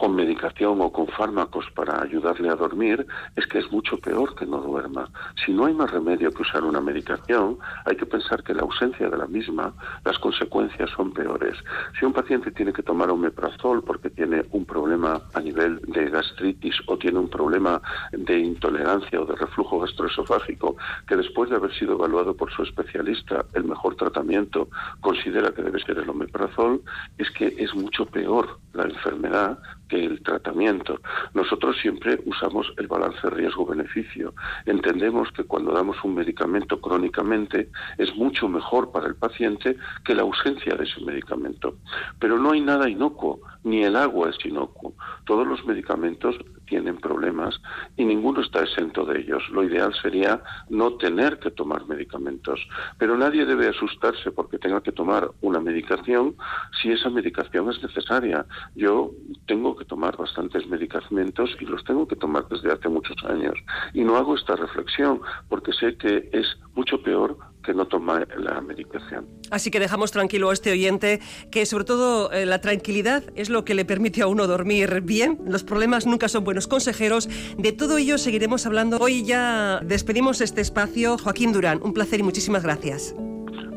con 0.00 0.14
medicación 0.14 0.80
o 0.80 0.90
con 0.90 1.06
fármacos 1.08 1.66
para 1.74 2.02
ayudarle 2.02 2.48
a 2.48 2.56
dormir, 2.56 3.06
es 3.36 3.46
que 3.46 3.58
es 3.58 3.70
mucho 3.70 3.98
peor 3.98 4.34
que 4.34 4.46
no 4.46 4.56
duerma. 4.56 5.10
Si 5.44 5.52
no 5.52 5.66
hay 5.66 5.74
más 5.74 5.90
remedio 5.90 6.30
que 6.32 6.40
usar 6.40 6.64
una 6.64 6.80
medicación, 6.80 7.58
hay 7.84 7.96
que 7.96 8.06
pensar 8.06 8.42
que 8.42 8.54
la 8.54 8.62
ausencia 8.62 9.10
de 9.10 9.18
la 9.18 9.26
misma, 9.26 9.74
las 10.02 10.18
consecuencias 10.18 10.88
son 10.96 11.12
peores. 11.12 11.54
Si 11.98 12.06
un 12.06 12.14
paciente 12.14 12.50
tiene 12.50 12.72
que 12.72 12.82
tomar 12.82 13.10
omeprazol 13.10 13.84
porque 13.84 14.08
tiene 14.08 14.46
un 14.52 14.64
problema 14.64 15.20
a 15.34 15.40
nivel 15.40 15.78
de 15.82 16.08
gastritis 16.08 16.76
o 16.86 16.96
tiene 16.96 17.18
un 17.18 17.28
problema 17.28 17.82
de 18.12 18.38
intolerancia 18.38 19.20
o 19.20 19.26
de 19.26 19.36
reflujo 19.36 19.80
gastroesofágico, 19.80 20.76
que 21.06 21.16
después 21.16 21.50
de 21.50 21.56
haber 21.56 21.74
sido 21.74 21.92
evaluado 21.92 22.34
por 22.34 22.50
su 22.50 22.62
especialista, 22.62 23.44
el 23.52 23.64
mejor 23.64 23.96
tratamiento 23.96 24.68
considera 25.02 25.52
que 25.52 25.60
debe 25.60 25.78
ser 25.80 25.98
el 25.98 26.08
omeprazol, 26.08 26.80
es 27.18 27.30
que 27.32 27.54
es 27.58 27.74
mucho 27.74 28.06
peor 28.06 28.58
la 28.72 28.84
enfermedad 28.84 29.58
el 29.92 30.22
tratamiento. 30.22 31.00
Nosotros 31.34 31.76
siempre 31.80 32.18
usamos 32.26 32.72
el 32.76 32.86
balance 32.86 33.28
riesgo-beneficio. 33.28 34.34
Entendemos 34.66 35.30
que 35.32 35.44
cuando 35.44 35.72
damos 35.72 35.96
un 36.04 36.14
medicamento 36.14 36.80
crónicamente 36.80 37.70
es 37.98 38.14
mucho 38.16 38.48
mejor 38.48 38.92
para 38.92 39.06
el 39.06 39.16
paciente 39.16 39.76
que 40.04 40.14
la 40.14 40.22
ausencia 40.22 40.74
de 40.74 40.84
ese 40.84 41.00
medicamento. 41.00 41.76
Pero 42.18 42.38
no 42.38 42.52
hay 42.52 42.60
nada 42.60 42.88
inocuo, 42.88 43.40
ni 43.64 43.82
el 43.82 43.96
agua 43.96 44.30
es 44.30 44.44
inocuo. 44.44 44.94
Todos 45.24 45.46
los 45.46 45.64
medicamentos 45.64 46.36
tienen 46.70 46.98
problemas 46.98 47.60
y 47.96 48.04
ninguno 48.04 48.40
está 48.40 48.60
exento 48.62 49.04
de 49.04 49.18
ellos. 49.20 49.42
Lo 49.50 49.64
ideal 49.64 49.92
sería 50.00 50.40
no 50.68 50.94
tener 50.94 51.40
que 51.40 51.50
tomar 51.50 51.86
medicamentos, 51.86 52.60
pero 52.96 53.18
nadie 53.18 53.44
debe 53.44 53.68
asustarse 53.68 54.30
porque 54.30 54.58
tenga 54.58 54.80
que 54.80 54.92
tomar 54.92 55.28
una 55.40 55.58
medicación 55.60 56.36
si 56.80 56.92
esa 56.92 57.10
medicación 57.10 57.68
es 57.70 57.82
necesaria. 57.82 58.46
Yo 58.76 59.10
tengo 59.46 59.76
que 59.76 59.84
tomar 59.84 60.16
bastantes 60.16 60.66
medicamentos 60.68 61.50
y 61.60 61.66
los 61.66 61.82
tengo 61.84 62.06
que 62.06 62.16
tomar 62.16 62.46
desde 62.48 62.72
hace 62.72 62.88
muchos 62.88 63.16
años 63.24 63.58
y 63.92 64.04
no 64.04 64.16
hago 64.16 64.36
esta 64.36 64.54
reflexión 64.54 65.20
porque 65.48 65.72
sé 65.72 65.96
que 65.96 66.30
es 66.32 66.46
mucho 66.76 67.02
peor 67.02 67.36
que 67.62 67.74
no 67.74 67.86
toma 67.86 68.24
la 68.36 68.60
medicación. 68.60 69.26
Así 69.50 69.70
que 69.70 69.80
dejamos 69.80 70.12
tranquilo 70.12 70.50
a 70.50 70.52
este 70.52 70.70
oyente 70.70 71.20
que 71.50 71.66
sobre 71.66 71.84
todo 71.84 72.32
eh, 72.32 72.46
la 72.46 72.60
tranquilidad 72.60 73.22
es 73.34 73.50
lo 73.50 73.64
que 73.64 73.74
le 73.74 73.84
permite 73.84 74.22
a 74.22 74.26
uno 74.26 74.46
dormir 74.46 75.00
bien. 75.02 75.38
Los 75.46 75.64
problemas 75.64 76.06
nunca 76.06 76.28
son 76.28 76.44
buenos 76.44 76.66
consejeros. 76.66 77.28
De 77.58 77.72
todo 77.72 77.98
ello 77.98 78.18
seguiremos 78.18 78.66
hablando. 78.66 78.98
Hoy 78.98 79.24
ya 79.24 79.80
despedimos 79.84 80.40
este 80.40 80.60
espacio. 80.60 81.18
Joaquín 81.18 81.52
Durán, 81.52 81.80
un 81.82 81.92
placer 81.92 82.20
y 82.20 82.22
muchísimas 82.22 82.62
gracias. 82.62 83.14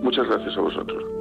Muchas 0.01 0.27
gracias 0.27 0.57
a 0.57 0.61
vosotros. 0.61 1.12